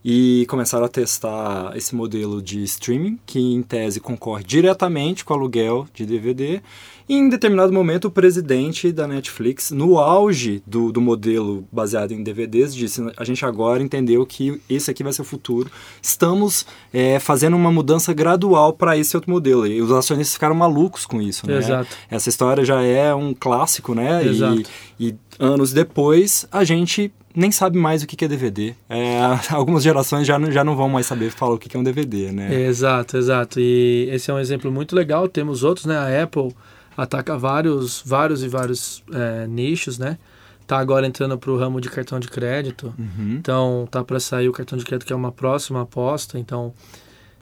[0.07, 5.37] e começaram a testar esse modelo de streaming, que em tese concorre diretamente com o
[5.37, 6.61] aluguel de DVD
[7.07, 12.23] e em determinado momento, o presidente da Netflix, no auge do, do modelo baseado em
[12.23, 15.69] DVDs, disse: a gente agora entendeu que esse aqui vai ser o futuro.
[16.01, 19.67] Estamos é, fazendo uma mudança gradual para esse outro modelo.
[19.67, 21.57] E os acionistas ficaram malucos com isso, né?
[21.57, 21.95] Exato.
[22.09, 24.25] Essa história já é um clássico, né?
[24.25, 24.63] Exato.
[24.99, 28.74] E, e anos depois, a gente nem sabe mais o que é DVD.
[28.89, 29.19] É,
[29.52, 32.32] algumas gerações já não, já não vão mais saber falar o que é um DVD,
[32.32, 32.54] né?
[32.63, 33.60] Exato, exato.
[33.60, 35.28] E esse é um exemplo muito legal.
[35.28, 35.98] Temos outros, né?
[35.98, 36.56] A Apple
[36.95, 40.17] ataca vários, vários e vários é, nichos, né?
[40.65, 42.93] Tá agora entrando para o ramo de cartão de crédito.
[42.98, 43.36] Uhum.
[43.38, 46.39] Então, tá para sair o cartão de crédito que é uma próxima aposta.
[46.39, 46.74] Então,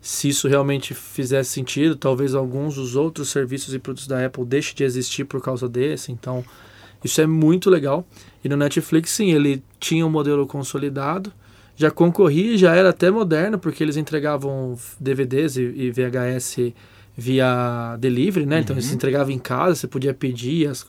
[0.01, 4.75] se isso realmente fizesse sentido, talvez alguns dos outros serviços e produtos da Apple deixem
[4.75, 6.11] de existir por causa desse.
[6.11, 6.43] Então,
[7.01, 8.05] isso é muito legal.
[8.43, 11.31] E no Netflix, sim, ele tinha um modelo consolidado,
[11.75, 16.73] já concorria, já era até moderno, porque eles entregavam DVDs e, VHS
[17.15, 18.57] via delivery, né?
[18.57, 18.61] Uhum.
[18.61, 18.95] Então eles uhum.
[18.95, 20.85] entregavam em casa, você podia pedir as,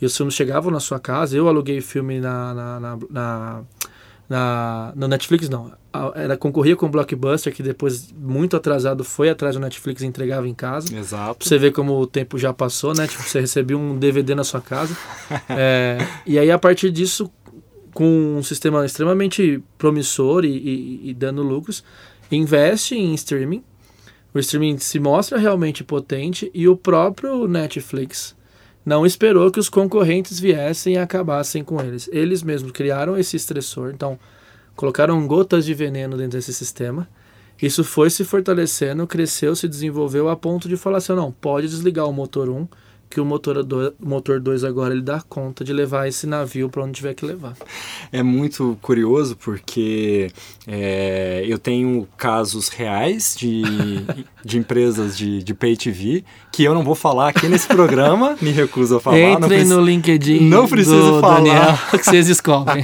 [0.00, 1.36] e os filmes chegavam na sua casa.
[1.36, 3.62] Eu aluguei filme na, na, na, na,
[4.28, 5.72] na no Netflix, não.
[6.14, 10.48] Era concorria com o Blockbuster, que depois, muito atrasado, foi atrás do Netflix e entregava
[10.48, 10.94] em casa.
[10.96, 11.38] Exato.
[11.38, 13.06] Pra você ver como o tempo já passou, né?
[13.06, 14.96] Tipo, você recebia um DVD na sua casa.
[15.48, 17.30] é, e aí, a partir disso,
[17.92, 21.84] com um sistema extremamente promissor e, e, e dando lucros,
[22.30, 23.62] investe em streaming
[24.34, 28.34] o streaming se mostra realmente potente e o próprio Netflix
[28.84, 32.08] não esperou que os concorrentes viessem e acabassem com eles.
[32.12, 34.18] Eles mesmos criaram esse estressor, então
[34.76, 37.08] colocaram gotas de veneno dentro desse sistema.
[37.60, 42.06] Isso foi se fortalecendo, cresceu, se desenvolveu a ponto de falar assim: não, pode desligar
[42.06, 42.66] o motor 1,
[43.14, 46.82] que o motor 2 motor dois agora ele dá conta de levar esse navio para
[46.82, 47.56] onde tiver que levar.
[48.10, 50.32] É muito curioso porque
[50.66, 53.62] é, eu tenho casos reais de,
[54.44, 58.50] de empresas de, de pay TV que eu não vou falar aqui nesse programa, me
[58.50, 59.16] recuso a falar.
[59.16, 61.36] Entrem no LinkedIn não preciso falar.
[61.36, 62.82] Daniel que vocês descobrem.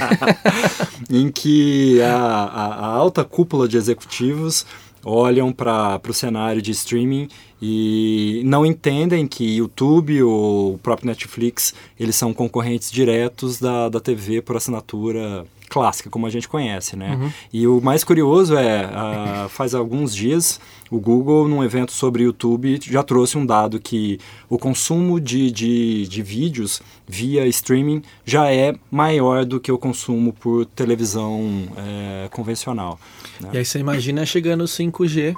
[1.11, 4.65] em que a, a, a alta cúpula de executivos
[5.05, 7.29] olham para o cenário de streaming
[7.61, 14.01] e não entendem que YouTube ou o próprio Netflix eles são concorrentes diretos da, da
[14.01, 17.15] TV por assinatura clássica, como a gente conhece, né?
[17.15, 17.31] Uhum.
[17.53, 22.81] E o mais curioso é, uh, faz alguns dias, o Google, num evento sobre YouTube,
[22.83, 24.19] já trouxe um dado que
[24.49, 30.33] o consumo de, de, de vídeos via streaming já é maior do que o consumo
[30.33, 32.99] por televisão é, convencional.
[33.41, 33.51] Né?
[33.53, 35.35] E aí você imagina chegando o 5G,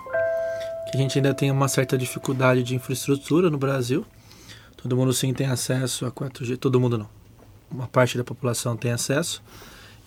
[0.93, 4.05] a gente ainda tem uma certa dificuldade de infraestrutura no Brasil.
[4.77, 7.09] Todo mundo sim tem acesso a 4G, todo mundo não.
[7.71, 9.43] Uma parte da população tem acesso.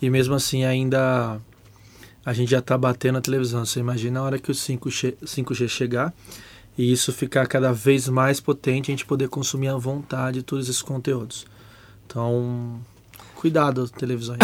[0.00, 1.40] E mesmo assim ainda
[2.24, 3.64] a gente já está batendo a televisão.
[3.64, 6.12] Você imagina a hora que o 5G, 5G chegar
[6.76, 10.82] e isso ficar cada vez mais potente, a gente poder consumir à vontade todos esses
[10.82, 11.46] conteúdos.
[12.06, 12.80] Então,
[13.46, 14.40] cuidado, televisões.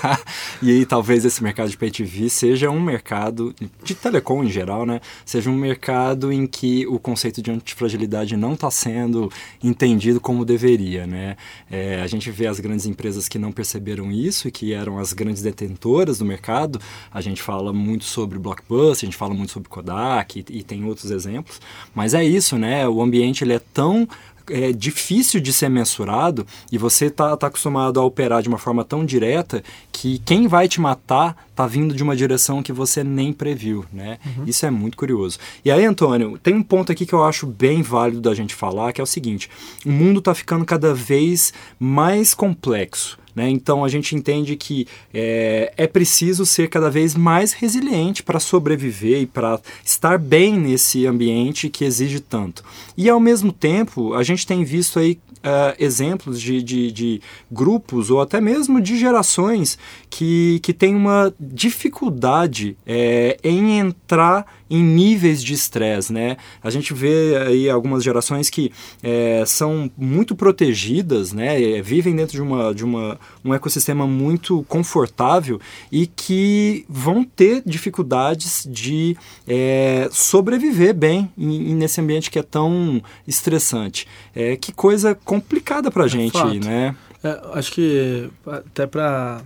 [0.62, 4.84] e aí talvez esse mercado de pay TV seja um mercado de telecom em geral,
[4.84, 5.00] né?
[5.24, 11.06] Seja um mercado em que o conceito de antifragilidade não está sendo entendido como deveria,
[11.06, 11.38] né?
[11.70, 15.14] É, a gente vê as grandes empresas que não perceberam isso e que eram as
[15.14, 16.78] grandes detentoras do mercado.
[17.10, 20.84] A gente fala muito sobre Blockbuster, a gente fala muito sobre Kodak e, e tem
[20.84, 21.62] outros exemplos.
[21.94, 22.86] Mas é isso, né?
[22.86, 24.06] O ambiente ele é tão
[24.50, 28.84] é difícil de ser mensurado e você tá, tá acostumado a operar de uma forma
[28.84, 33.32] tão direta que quem vai te matar tá vindo de uma direção que você nem
[33.32, 34.18] previu, né?
[34.24, 34.44] Uhum.
[34.46, 35.38] Isso é muito curioso.
[35.64, 38.92] E aí, Antônio, tem um ponto aqui que eu acho bem válido da gente falar,
[38.92, 39.48] que é o seguinte:
[39.84, 43.18] o mundo está ficando cada vez mais complexo.
[43.34, 43.50] Né?
[43.50, 49.22] Então a gente entende que é, é preciso ser cada vez mais resiliente para sobreviver
[49.22, 52.62] e para estar bem nesse ambiente que exige tanto.
[52.96, 57.20] E ao mesmo tempo, a gente tem visto aí uh, exemplos de, de, de,
[57.50, 64.82] grupos ou até mesmo de gerações que, que têm uma dificuldade é, em entrar em
[64.82, 66.36] níveis de estresse, né?
[66.60, 68.72] A gente vê aí algumas gerações que
[69.04, 71.62] é, são muito protegidas, né?
[71.62, 75.60] É, vivem dentro de, uma, de uma, um ecossistema muito confortável
[75.92, 83.00] e que vão ter dificuldades de é, sobreviver bem em, nesse ambiente que é tão
[83.28, 84.08] estressante.
[84.34, 86.64] É, que coisa complicada para a é gente, fato.
[86.64, 86.96] né?
[87.22, 89.40] É, acho que até para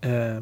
[0.00, 0.40] é,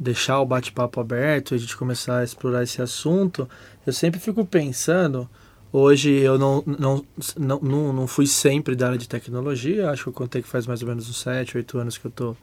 [0.00, 3.46] deixar o bate-papo aberto a gente começar a explorar esse assunto,
[3.86, 5.28] eu sempre fico pensando.
[5.70, 7.04] Hoje eu não, não,
[7.38, 10.66] não, não, não fui sempre da área de tecnologia, acho que eu contei que faz
[10.66, 12.36] mais ou menos uns 7, 8 anos que eu estou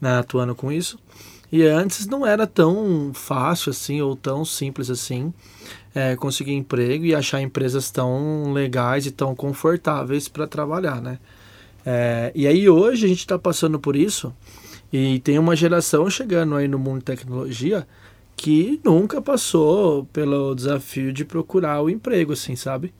[0.00, 0.98] né, atuando com isso.
[1.50, 5.34] E antes não era tão fácil assim ou tão simples assim
[5.94, 11.18] é, conseguir emprego e achar empresas tão legais e tão confortáveis para trabalhar, né?
[11.84, 14.32] É, e aí hoje a gente está passando por isso
[14.92, 17.86] e tem uma geração chegando aí no mundo de tecnologia
[18.36, 22.92] que nunca passou pelo desafio de procurar o emprego, assim, sabe?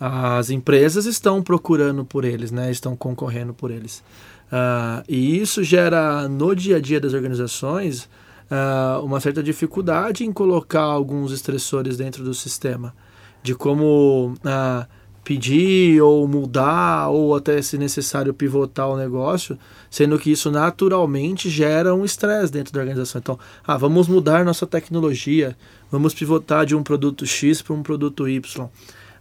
[0.00, 2.70] As empresas estão procurando por eles, né?
[2.70, 4.02] Estão concorrendo por eles.
[4.48, 8.08] Uh, e isso gera no dia a dia das organizações
[8.50, 12.94] uh, uma certa dificuldade em colocar alguns estressores dentro do sistema,
[13.42, 14.86] de como uh,
[15.28, 19.58] pedir ou mudar ou até se necessário pivotar o negócio,
[19.90, 23.18] sendo que isso naturalmente gera um estresse dentro da organização.
[23.18, 25.54] Então, ah, vamos mudar nossa tecnologia,
[25.92, 28.70] vamos pivotar de um produto X para um produto Y.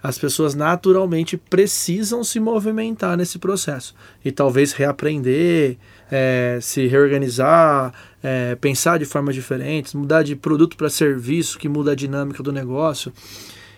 [0.01, 3.93] As pessoas naturalmente precisam se movimentar nesse processo
[4.23, 5.75] e talvez reaprender,
[6.09, 7.93] é, se reorganizar,
[8.23, 12.53] é, pensar de formas diferentes, mudar de produto para serviço que muda a dinâmica do
[12.53, 13.11] negócio.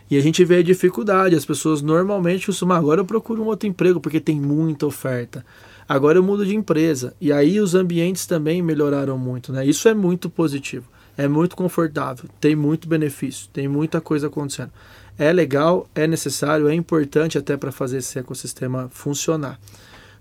[0.10, 1.36] E a gente vê a dificuldade.
[1.36, 5.46] As pessoas normalmente costumam, agora eu procuro um outro emprego porque tem muita oferta.
[5.88, 7.14] Agora eu mudo de empresa.
[7.20, 9.52] E aí os ambientes também melhoraram muito.
[9.52, 9.66] Né?
[9.66, 10.88] Isso é muito positivo.
[11.18, 12.26] É muito confortável.
[12.40, 13.48] Tem muito benefício.
[13.52, 14.72] Tem muita coisa acontecendo.
[15.18, 19.60] É legal, é necessário, é importante até para fazer esse ecossistema funcionar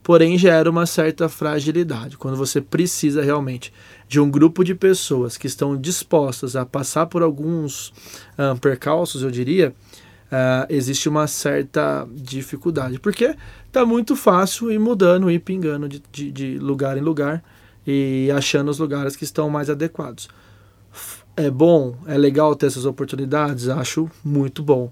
[0.03, 2.17] porém gera uma certa fragilidade.
[2.17, 3.73] Quando você precisa realmente
[4.09, 7.89] de um grupo de pessoas que estão dispostas a passar por alguns
[8.39, 9.75] uh, percalços, eu diria,
[10.33, 12.99] uh, existe uma certa dificuldade.
[12.99, 17.45] Porque está muito fácil ir mudando, ir pingando de, de, de lugar em lugar
[17.87, 20.29] e achando os lugares que estão mais adequados.
[21.37, 23.69] É bom, é legal ter essas oportunidades?
[23.69, 24.91] Acho muito bom.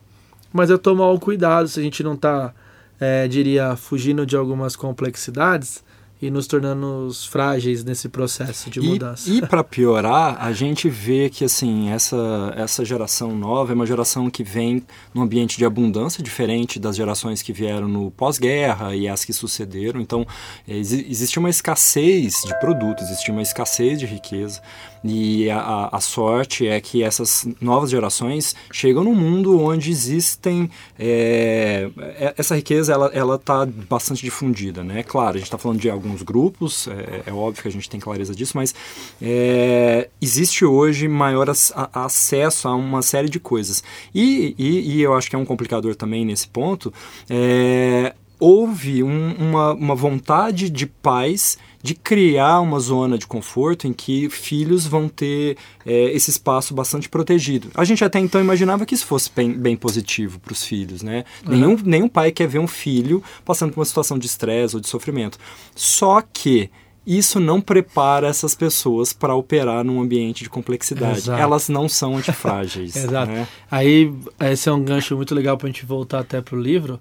[0.52, 2.54] Mas é tomar o cuidado se a gente não está
[3.00, 5.85] é, diria, fugindo de algumas complexidades
[6.20, 9.28] e nos tornando frágeis nesse processo de mudança.
[9.28, 13.86] E, e para piorar, a gente vê que assim essa, essa geração nova é uma
[13.86, 14.82] geração que vem
[15.12, 20.01] num ambiente de abundância diferente das gerações que vieram no pós-guerra e as que sucederam.
[20.01, 20.26] Então,
[20.66, 24.62] ex existe uma escassez de produtos, existe uma escassez de riqueza.
[25.09, 31.90] E a, a, sorte é que essas novas gerações chegam num mundo onde existem é,
[32.36, 35.02] essa riqueza ela ela está bastante difundida, né?
[35.02, 38.00] Claro, a gente está falando de alguns grupos, é, é, óbvio que a gente tem
[38.00, 38.74] clareza disso, mas
[39.20, 43.82] é, existe hoje maior ac acesso a uma série de coisas.
[44.14, 46.92] E, e, e, eu acho que é um complicador também nesse ponto.
[47.28, 53.93] É, houve um, uma, uma vontade de pais de criar uma zona de conforto em
[53.93, 57.70] que filhos vão ter é, esse espaço bastante protegido.
[57.74, 61.24] A gente até então imaginava que isso fosse bem, bem positivo para os filhos, né?
[61.47, 61.53] Uhum.
[61.53, 64.89] Nenhum, nenhum pai quer ver um filho passando por uma situação de estresse ou de
[64.89, 65.39] sofrimento.
[65.76, 66.70] Só que
[67.07, 71.18] isso não prepara essas pessoas para operar num ambiente de complexidade.
[71.18, 71.41] Exato.
[71.41, 72.97] Elas não são antifrágeis.
[72.97, 73.30] Exato.
[73.30, 73.47] Né?
[73.70, 76.99] Aí, esse é um gancho muito legal para a gente voltar até para o livro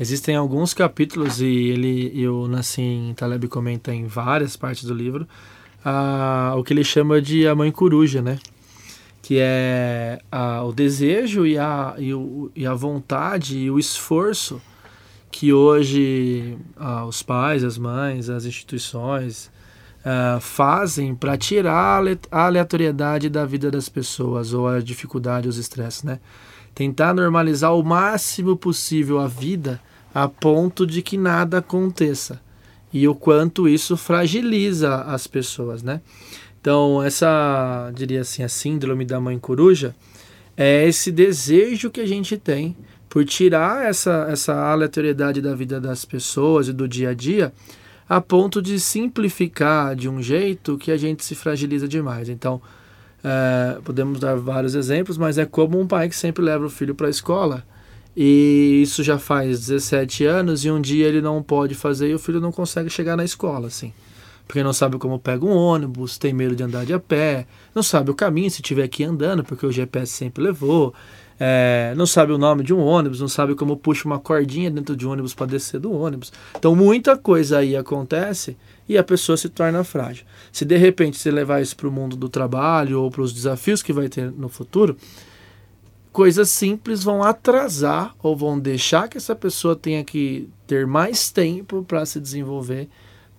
[0.00, 5.26] Existem alguns capítulos, e ele e o Nassim Taleb comenta em várias partes do livro,
[5.84, 8.38] a, o que ele chama de a mãe coruja, né?
[9.20, 14.62] Que é a, o desejo e a, e, o, e a vontade e o esforço
[15.32, 16.56] que hoje
[17.06, 19.50] os pais, as mães, as instituições
[20.40, 26.20] fazem para tirar a aleatoriedade da vida das pessoas ou a dificuldade, os estresses, né?
[26.74, 29.80] Tentar normalizar o máximo possível a vida
[30.22, 32.40] a ponto de que nada aconteça.
[32.92, 36.00] E o quanto isso fragiliza as pessoas, né?
[36.60, 39.94] Então, essa, diria assim, a síndrome da mãe coruja
[40.56, 42.76] é esse desejo que a gente tem
[43.08, 47.52] por tirar essa, essa aleatoriedade da vida das pessoas e do dia a dia,
[48.08, 52.28] a ponto de simplificar de um jeito que a gente se fragiliza demais.
[52.28, 52.60] Então,
[53.22, 56.94] é, podemos dar vários exemplos, mas é como um pai que sempre leva o filho
[56.94, 57.64] para a escola
[58.20, 62.18] e isso já faz 17 anos e um dia ele não pode fazer e o
[62.18, 63.92] filho não consegue chegar na escola, assim.
[64.44, 67.80] Porque não sabe como pega um ônibus, tem medo de andar de a pé, não
[67.80, 70.92] sabe o caminho se tiver ir andando, porque o GPS sempre levou,
[71.38, 74.96] é, não sabe o nome de um ônibus, não sabe como puxa uma cordinha dentro
[74.96, 76.32] de um ônibus para descer do ônibus.
[76.56, 78.56] Então muita coisa aí acontece
[78.88, 80.24] e a pessoa se torna frágil.
[80.50, 83.80] Se de repente você levar isso para o mundo do trabalho ou para os desafios
[83.80, 84.96] que vai ter no futuro,
[86.18, 91.84] coisas simples vão atrasar ou vão deixar que essa pessoa tenha que ter mais tempo
[91.84, 92.88] para se desenvolver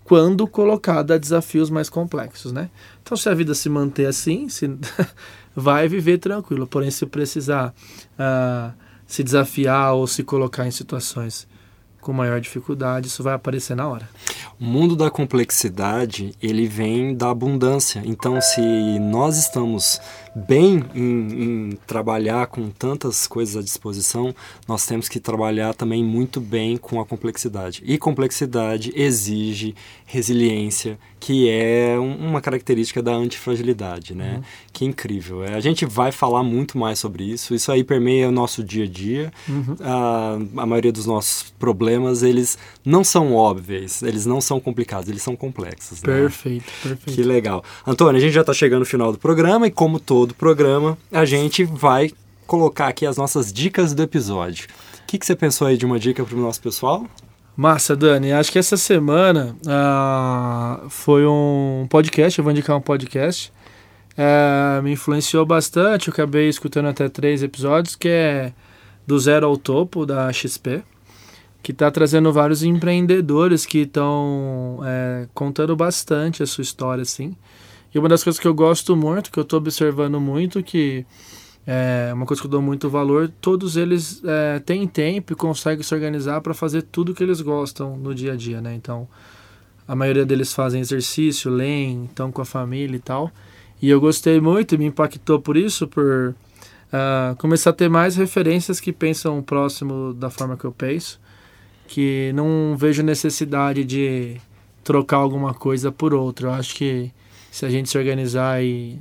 [0.06, 2.70] quando colocada a desafios mais complexos, né?
[3.04, 4.66] Então, se a vida se manter assim, se
[5.54, 6.66] vai viver tranquilo.
[6.66, 7.76] Porém, se precisar
[8.14, 8.74] uh,
[9.06, 11.50] se desafiar ou se colocar em situações
[12.00, 14.08] com maior dificuldade, isso vai aparecer na hora.
[14.60, 18.02] O mundo da complexidade, ele vem da abundância.
[18.06, 18.62] Então, se
[19.00, 20.00] nós estamos
[20.36, 24.34] bem em, em, trabalhar com tantas coisas à disposição,
[24.68, 27.82] nós temos que trabalhar também muito bem com a complexidade.
[27.86, 29.76] E complexidade exige
[30.06, 34.36] resiliência, que é um, uma característica da antifragilidade, né?
[34.36, 34.44] Uhum.
[34.72, 35.44] Que incrível.
[35.44, 37.54] É, a gente vai falar muito mais sobre isso.
[37.54, 39.32] Isso aí permeia o nosso dia a dia.
[39.48, 39.76] Uhum.
[39.82, 45.22] A, a maioria dos nossos problemas, eles não são óbvios, eles não são complicados, eles
[45.22, 46.02] são complexos.
[46.02, 46.14] Né?
[46.14, 46.90] Perfeito, né?
[46.90, 47.16] perfeito.
[47.16, 47.64] Que legal.
[47.86, 50.36] Antônio, a gente já está chegando no final do programa e como todo todo o
[50.36, 52.12] programa, a gente vai
[52.46, 54.68] colocar aqui as nossas dicas do episódio.
[55.02, 57.06] O que, que você pensou aí de uma dica para o nosso pessoal?
[57.56, 58.34] Massa, Dani.
[58.34, 63.50] Acho que essa semana uh, foi um podcast, eu vou indicar um podcast.
[64.12, 68.52] Uh, me influenciou bastante, eu acabei escutando até três episódios, que é
[69.08, 70.84] Do Zero ao Topo, da XP,
[71.64, 77.38] que está trazendo vários empreendedores que estão é, contando bastante a sua história, assim.
[77.94, 81.06] E uma das coisas que eu gosto muito, que eu estou observando muito, que
[81.66, 85.84] é uma coisa que eu dou muito valor, todos eles é, têm tempo e conseguem
[85.84, 88.74] se organizar para fazer tudo que eles gostam no dia a dia, né?
[88.74, 89.08] Então,
[89.88, 93.32] a maioria deles fazem exercício, leem, estão com a família e tal.
[93.82, 96.36] E eu gostei muito e me impactou por isso, por
[96.94, 101.20] uh, começar a ter mais referências que pensam próximo da forma que eu penso,
[101.88, 104.38] que não vejo necessidade de
[104.84, 106.50] trocar alguma coisa por outra.
[106.50, 107.12] Eu acho que
[107.52, 109.00] se a gente se organizar e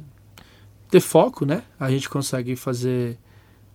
[0.90, 1.62] ter foco, né?
[1.78, 3.18] A gente consegue fazer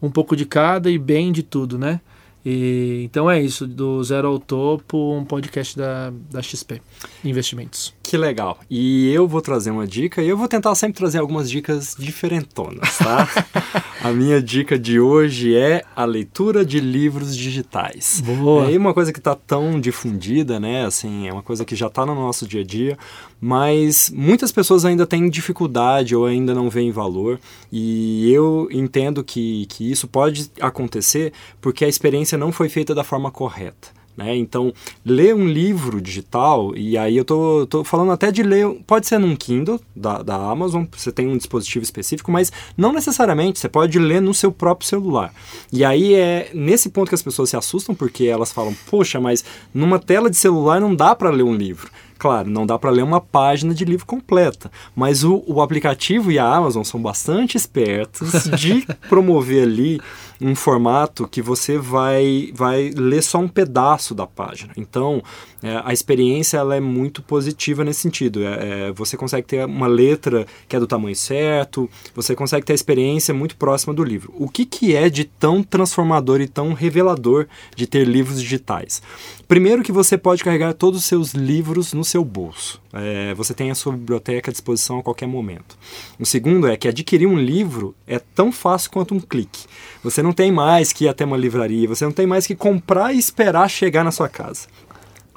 [0.02, 2.02] um pouco de cada e bem de tudo, né?
[2.46, 6.82] E, então é isso, do Zero ao Topo, um podcast da, da XP
[7.24, 7.94] Investimentos.
[8.04, 8.60] Que legal.
[8.70, 12.98] E eu vou trazer uma dica e eu vou tentar sempre trazer algumas dicas diferentonas,
[12.98, 13.30] tá?
[14.04, 18.22] a minha dica de hoje é a leitura de livros digitais.
[18.22, 18.70] Boa.
[18.70, 20.86] É uma coisa que está tão difundida, né?
[20.86, 22.98] Assim, é uma coisa que já está no nosso dia a dia,
[23.40, 27.40] mas muitas pessoas ainda têm dificuldade ou ainda não veem valor.
[27.72, 31.32] E eu entendo que, que isso pode acontecer
[31.62, 34.03] porque a experiência não foi feita da forma correta.
[34.16, 34.36] Né?
[34.36, 34.72] Então,
[35.04, 39.36] ler um livro digital, e aí eu tô, falando até de ler, pode ser num
[39.36, 44.22] Kindle da, da Amazon, você tem um dispositivo específico, mas não necessariamente, você pode ler
[44.22, 45.34] no seu próprio celular.
[45.72, 49.44] E aí é nesse ponto que as pessoas se assustam, porque elas falam, poxa, mas
[49.74, 51.90] numa tela de celular não dá para ler um livro.
[52.24, 56.40] Claro, não dá para ler uma página de livro completa, mas o, o aplicativo e
[56.40, 60.00] a Amazon são bastante espertos de promover ali
[60.40, 64.74] um formato que você vai, vai ler só um pedaço da página.
[64.76, 65.24] Então,
[65.62, 68.44] é, a experiência ela é muito positiva nesse sentido.
[68.44, 72.74] É, é, você consegue ter uma letra que é do tamanho certo, você consegue ter
[72.74, 74.34] a experiência muito próxima do livro.
[74.38, 79.02] O que, que é de tão transformador e tão revelador de ter livros digitais?
[79.48, 82.82] Primeiro que você pode carregar todos os seus livros no seu bolso.
[82.92, 85.78] É, você tem a sua biblioteca à disposição a qualquer momento.
[86.20, 89.66] O segundo é que adquirir um livro é tão fácil quanto um clique.
[90.04, 93.14] Você não tem mais que ir até uma livraria, você não tem mais que comprar
[93.14, 94.68] e esperar chegar na sua casa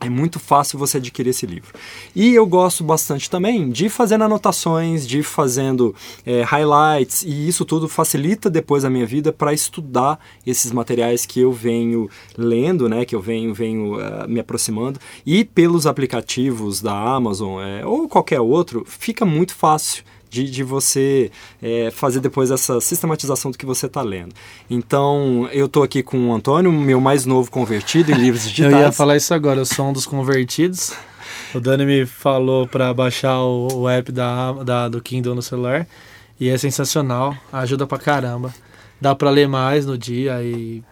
[0.00, 1.72] é muito fácil você adquirir esse livro.
[2.14, 5.94] E eu gosto bastante também de fazendo anotações, de fazendo
[6.24, 11.40] é, highlights, e isso tudo facilita depois a minha vida para estudar esses materiais que
[11.40, 15.00] eu venho lendo, né, que eu venho, venho uh, me aproximando.
[15.24, 21.30] E pelos aplicativos da Amazon é, ou qualquer outro, fica muito fácil de, de você
[21.62, 24.34] é, fazer depois essa sistematização do que você está lendo.
[24.68, 28.72] Então, eu estou aqui com o Antônio, meu mais novo convertido em livros digitais.
[28.74, 30.92] eu ia falar isso agora, eu sou um dos convertidos.
[31.54, 35.86] O Dani me falou para baixar o, o app da, da, do Kindle no celular
[36.38, 38.54] e é sensacional, ajuda pra caramba.
[39.00, 40.82] Dá para ler mais no dia e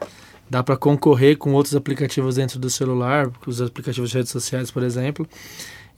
[0.49, 4.83] dá para concorrer com outros aplicativos dentro do celular, os aplicativos de redes sociais, por
[4.83, 5.27] exemplo.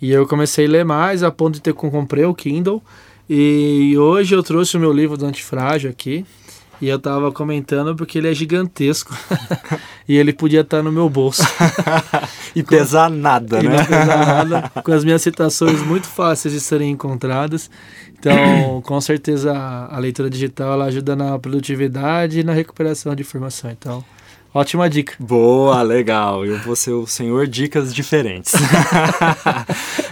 [0.00, 2.82] E eu comecei a ler mais a ponto de ter comprei o Kindle
[3.28, 6.24] e hoje eu trouxe o meu livro do Antifrágil aqui.
[6.80, 9.16] E eu tava comentando porque ele é gigantesco.
[10.06, 11.42] e ele podia estar no meu bolso.
[12.54, 13.78] e pesar nada, e né?
[13.78, 14.70] não pesar nada.
[14.82, 17.70] Com as minhas citações muito fáceis de serem encontradas.
[18.18, 23.70] Então, com certeza, a leitura digital ela ajuda na produtividade e na recuperação de informação.
[23.70, 24.04] Então,
[24.56, 25.12] Ótima dica.
[25.18, 26.42] Boa, legal.
[26.46, 28.52] Eu vou ser o senhor dicas diferentes.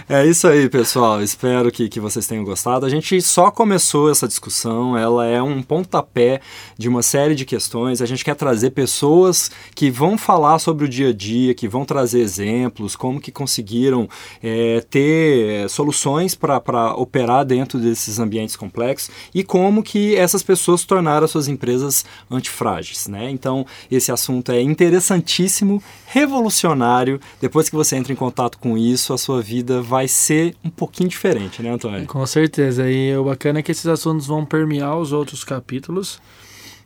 [0.07, 1.21] É isso aí, pessoal.
[1.21, 2.85] Espero que, que vocês tenham gostado.
[2.85, 6.41] A gente só começou essa discussão, ela é um pontapé
[6.77, 8.01] de uma série de questões.
[8.01, 11.85] A gente quer trazer pessoas que vão falar sobre o dia a dia, que vão
[11.85, 14.07] trazer exemplos, como que conseguiram
[14.43, 21.25] é, ter soluções para operar dentro desses ambientes complexos e como que essas pessoas tornaram
[21.25, 23.07] as suas empresas antifrágeis.
[23.07, 23.29] Né?
[23.31, 27.19] Então, esse assunto assunto é interessantíssimo, revolucionário.
[27.39, 31.09] Depois que você entra em contato com isso, a sua vida vai ser um pouquinho
[31.09, 32.05] diferente, né, Antônio?
[32.05, 32.89] Com certeza.
[32.89, 36.19] E o bacana é que esses assuntos vão permear os outros capítulos.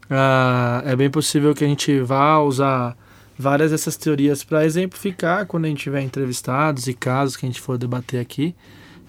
[0.09, 2.97] Ah, é bem possível que a gente vá usar
[3.37, 7.61] várias dessas teorias para exemplificar quando a gente tiver entrevistados e casos que a gente
[7.61, 8.55] for debater aqui.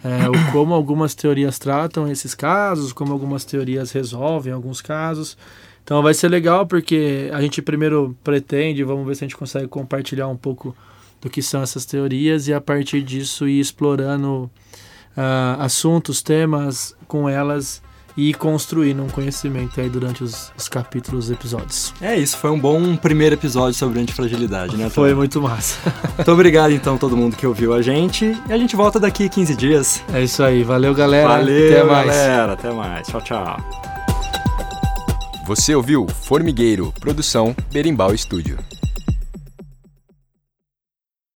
[0.05, 5.37] É, o como algumas teorias tratam esses casos, como algumas teorias resolvem alguns casos.
[5.83, 9.67] Então vai ser legal porque a gente primeiro pretende, vamos ver se a gente consegue
[9.67, 10.77] compartilhar um pouco
[11.21, 14.51] do que são essas teorias e a partir disso ir explorando
[15.17, 17.83] uh, assuntos, temas com elas
[18.17, 21.95] e construindo um conhecimento aí durante os, os capítulos, os episódios.
[22.01, 24.91] É isso, foi um bom primeiro episódio sobre antifragilidade, né?
[24.91, 25.79] Foi muito massa.
[26.17, 29.55] muito obrigado então todo mundo que ouviu a gente e a gente volta daqui 15
[29.55, 30.03] dias.
[30.13, 31.29] É isso aí, valeu galera.
[31.29, 32.07] Valeu, até mais.
[32.07, 33.07] galera, até mais.
[33.07, 33.57] Tchau, tchau.
[35.47, 38.59] Você ouviu Formigueiro, produção Berimbau Estúdio.